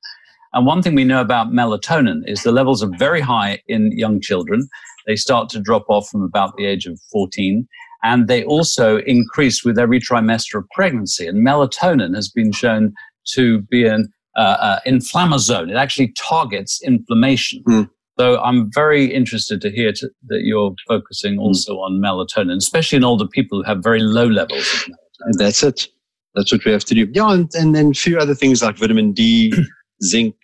[0.52, 4.20] And one thing we know about melatonin is the levels are very high in young
[4.20, 4.68] children.
[5.06, 7.66] They start to drop off from about the age of 14.
[8.02, 11.26] And they also increase with every trimester of pregnancy.
[11.26, 12.94] And melatonin has been shown
[13.34, 15.70] to be an uh, uh, inflammasome.
[15.70, 17.62] It actually targets inflammation.
[17.68, 17.90] Mm.
[18.18, 21.40] So I'm very interested to hear to, that you're focusing hmm.
[21.40, 21.82] also mm.
[21.82, 25.38] on melatonin, especially in older people who have very low levels of melatonin.
[25.38, 25.86] That's it.
[26.34, 27.08] That's what we have to do.
[27.12, 29.52] Yeah, and, and then a few other things like vitamin D,
[30.02, 30.34] zinc,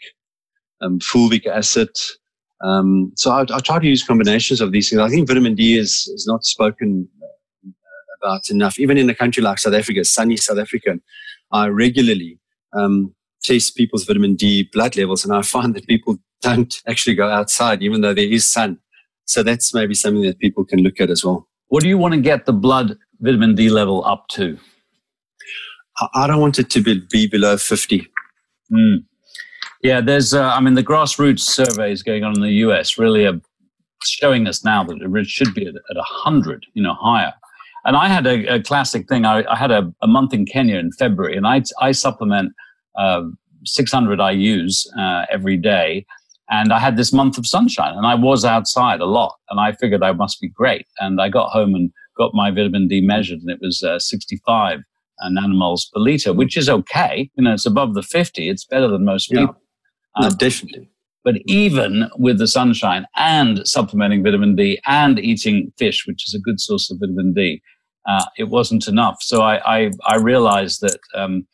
[0.80, 1.90] um, fulvic acid.
[2.62, 5.00] Um, so I, I, try to use combinations of these things.
[5.00, 7.70] I think vitamin D is, is not spoken uh,
[8.22, 8.78] about enough.
[8.78, 10.98] Even in a country like South Africa, sunny South Africa,
[11.52, 12.38] I regularly
[12.72, 17.28] um, test people's vitamin D blood levels, and I find that people don't actually go
[17.28, 18.78] outside, even though there is sun.
[19.26, 21.48] So that's maybe something that people can look at as well.
[21.68, 24.58] What do you want to get the blood vitamin D level up to?
[26.14, 28.06] I don't want it to be, be below 50.
[28.72, 29.04] Mm.
[29.82, 33.40] Yeah, there's, uh, I mean, the grassroots surveys going on in the US really are
[34.02, 37.32] showing us now that it should be at, at 100, you know, higher.
[37.84, 39.24] And I had a, a classic thing.
[39.24, 42.52] I, I had a, a, month in Kenya in February, and I, I supplement
[42.96, 43.24] uh,
[43.64, 46.06] 600 IUs uh, every day.
[46.50, 49.72] And I had this month of sunshine, and I was outside a lot, and I
[49.72, 50.86] figured I must be great.
[50.98, 54.80] And I got home and got my vitamin D measured, and it was uh, 65
[55.30, 57.30] nanomoles per liter, which is okay.
[57.34, 58.48] You know, it's above the 50.
[58.48, 59.56] It's better than most people.
[60.16, 60.22] Yeah.
[60.22, 60.90] No, um, definitely.
[61.24, 66.38] But even with the sunshine and supplementing vitamin D and eating fish, which is a
[66.38, 67.62] good source of vitamin D,
[68.06, 69.16] uh, it wasn't enough.
[69.20, 71.46] So I, I, I realized that, um,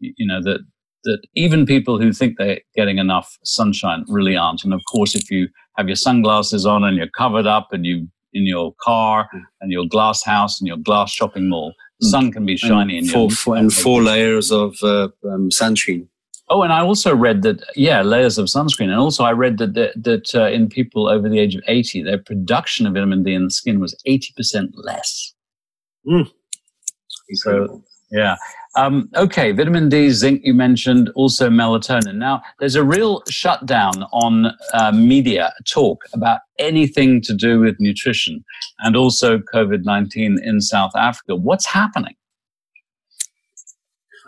[0.00, 0.60] you know, that,
[1.04, 4.64] that even people who think they're getting enough sunshine really aren't.
[4.64, 8.08] And of course, if you have your sunglasses on and you're covered up and you
[8.32, 9.40] in your car mm.
[9.60, 11.72] and your glass house and your glass shopping mall,
[12.02, 16.06] sun can be shiny and, four, four, and four layers of uh, um, sunscreen.
[16.50, 19.74] Oh, and I also read that yeah, layers of sunscreen, and also I read that
[19.74, 23.34] that, that uh, in people over the age of eighty, their production of vitamin D
[23.34, 25.34] in the skin was eighty percent less.
[26.06, 26.30] Mm.
[27.34, 28.36] So yeah,
[28.78, 32.14] um, okay, vitamin D, zinc, you mentioned, also melatonin.
[32.14, 38.44] Now, there's a real shutdown on uh, media talk about anything to do with nutrition
[38.78, 41.34] and also COVID 19 in South Africa.
[41.34, 42.14] What's happening?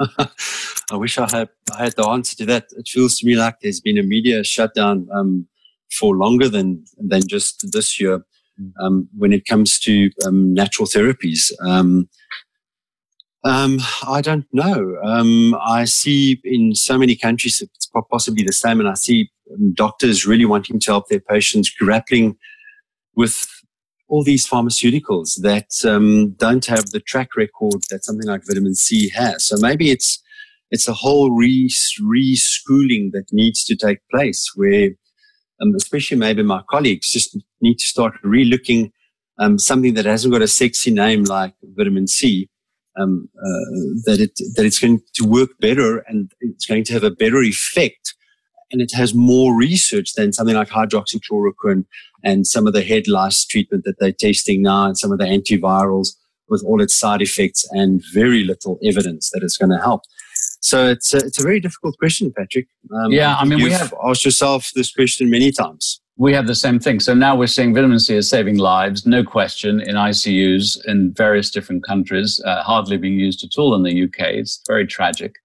[0.19, 2.67] I wish I had, I had the answer to that.
[2.77, 5.47] It feels to me like there's been a media shutdown um,
[5.97, 8.25] for longer than, than just this year
[8.61, 8.73] mm.
[8.81, 11.53] um, when it comes to um, natural therapies.
[13.43, 14.99] Um, I don't know.
[15.03, 19.73] Um, I see in so many countries it's possibly the same, and I see um,
[19.73, 22.37] doctors really wanting to help their patients grappling
[23.17, 23.47] with
[24.09, 29.09] all these pharmaceuticals that um, don't have the track record that something like vitamin C
[29.11, 29.45] has.
[29.45, 30.23] So maybe it's
[30.71, 31.69] it's a whole re
[32.03, 34.91] reschooling that needs to take place, where
[35.63, 38.93] um, especially maybe my colleagues just need to start re-looking
[39.39, 42.49] um, something that hasn't got a sexy name like vitamin C
[43.01, 43.71] um, uh,
[44.05, 47.43] that it that it's going to work better and it's going to have a better
[47.43, 48.15] effect,
[48.71, 51.85] and it has more research than something like hydroxychloroquine
[52.23, 55.25] and some of the head lice treatment that they're testing now, and some of the
[55.25, 56.17] antivirals
[56.49, 60.03] with all its side effects and very little evidence that it's going to help.
[60.61, 62.67] So it's a, it's a very difficult question, Patrick.
[62.93, 66.55] Um, yeah, I mean, we have asked yourself this question many times we have the
[66.55, 67.01] same thing.
[67.01, 71.51] So now we're seeing vitamin C is saving lives, no question, in ICUs in various
[71.51, 74.35] different countries, uh, hardly being used at all in the UK.
[74.35, 75.37] It's very tragic.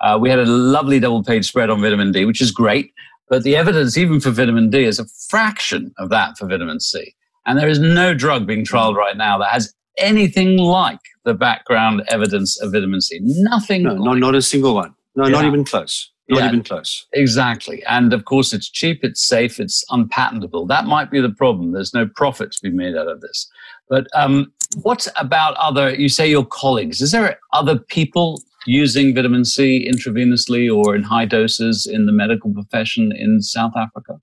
[0.00, 2.90] Uh, we had a lovely double page spread on vitamin D, which is great,
[3.28, 7.14] but the evidence, even for vitamin D, is a fraction of that for vitamin C.
[7.44, 12.02] And there is no drug being trialed right now that has anything like the background
[12.08, 13.18] evidence of vitamin C.
[13.20, 13.82] Nothing.
[13.82, 14.00] No, like.
[14.00, 14.94] not, not a single one.
[15.16, 15.32] No, yeah.
[15.32, 16.10] not even close.
[16.28, 17.06] Not yeah, even close.
[17.12, 17.84] Exactly.
[17.84, 20.66] And of course, it's cheap, it's safe, it's unpatentable.
[20.66, 21.72] That might be the problem.
[21.72, 23.46] There's no profit to be made out of this.
[23.90, 24.50] But um,
[24.82, 27.02] what about other, you say your colleagues?
[27.02, 32.54] Is there other people using vitamin C intravenously or in high doses in the medical
[32.54, 34.18] profession in South Africa?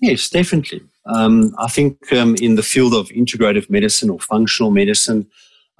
[0.00, 0.82] Yes, definitely.
[1.06, 5.26] Um, I think um, in the field of integrative medicine or functional medicine,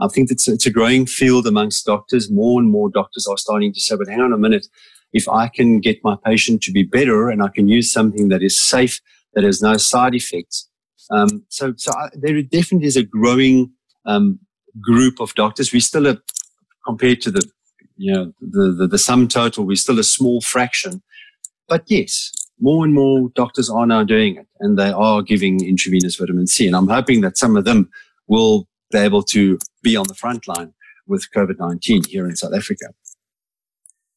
[0.01, 2.31] I think it's, it's a growing field amongst doctors.
[2.31, 4.67] More and more doctors are starting to say, but hang on a minute,
[5.13, 8.43] if I can get my patient to be better and I can use something that
[8.43, 9.01] is safe,
[9.35, 10.69] that has no side effects.
[11.11, 13.73] Um, so, so I, there definitely is a growing
[14.07, 14.41] um,
[14.81, 15.73] group of doctors.
[15.73, 16.19] We still are,
[16.85, 17.49] compared to the,
[17.97, 21.03] you know, the, the, the sum total, we're still a small fraction.
[21.69, 26.17] But yes, more and more doctors are now doing it and they are giving intravenous
[26.17, 26.67] vitamin C.
[26.67, 27.89] And I'm hoping that some of them
[28.27, 30.73] will be able to be on the front line
[31.07, 32.87] with COVID 19 here in South Africa.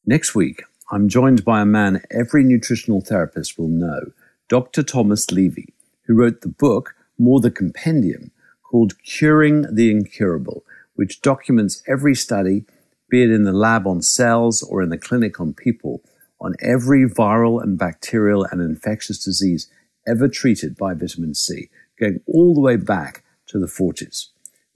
[0.04, 4.12] Next week, I'm joined by a man every nutritional therapist will know,
[4.48, 4.82] Dr.
[4.82, 5.74] Thomas Levy,
[6.06, 8.30] who wrote the book, more the compendium,
[8.62, 10.64] called Curing the Incurable,
[10.94, 12.64] which documents every study,
[13.10, 16.02] be it in the lab on cells or in the clinic on people,
[16.40, 19.70] on every viral and bacterial and infectious disease
[20.06, 21.68] ever treated by vitamin C,
[22.00, 24.28] going all the way back to the 40s.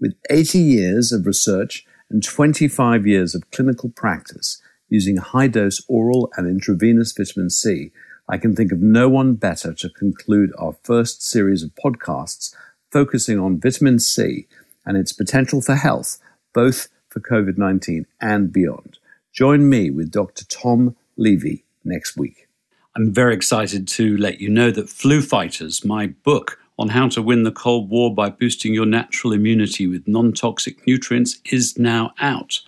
[0.03, 6.29] With 80 years of research and 25 years of clinical practice using high dose oral
[6.37, 7.93] and intravenous vitamin C,
[8.29, 12.53] I can think of no one better to conclude our first series of podcasts
[12.91, 14.49] focusing on vitamin C
[14.85, 16.19] and its potential for health,
[16.53, 18.99] both for COVID 19 and beyond.
[19.33, 20.45] Join me with Dr.
[20.47, 22.49] Tom Levy next week.
[22.97, 27.23] I'm very excited to let you know that Flu Fighters, my book on how to
[27.23, 32.11] win the Cold War by boosting your natural immunity with non toxic nutrients, is now
[32.19, 32.59] out,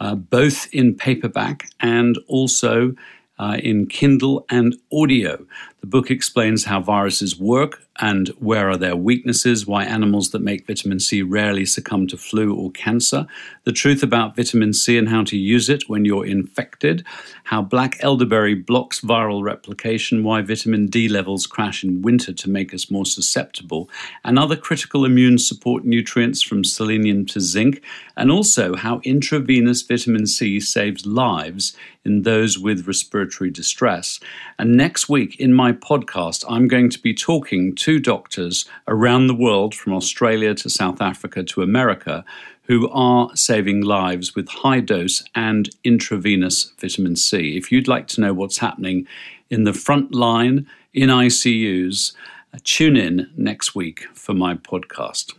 [0.00, 2.94] uh, both in paperback and also
[3.38, 5.46] uh, in Kindle and audio.
[5.84, 10.66] The book explains how viruses work and where are their weaknesses, why animals that make
[10.66, 13.26] vitamin C rarely succumb to flu or cancer,
[13.64, 17.04] the truth about vitamin C and how to use it when you're infected,
[17.44, 22.72] how black elderberry blocks viral replication, why vitamin D levels crash in winter to make
[22.72, 23.90] us more susceptible,
[24.24, 27.82] and other critical immune support nutrients from selenium to zinc,
[28.16, 34.18] and also how intravenous vitamin C saves lives in those with respiratory distress.
[34.58, 39.34] And next week in my podcast, I'm going to be talking to doctors around the
[39.34, 42.24] world, from Australia to South Africa to America,
[42.62, 47.56] who are saving lives with high dose and intravenous vitamin C.
[47.56, 49.06] If you'd like to know what's happening
[49.50, 52.14] in the front line in ICUs,
[52.62, 55.34] tune in next week for my podcast.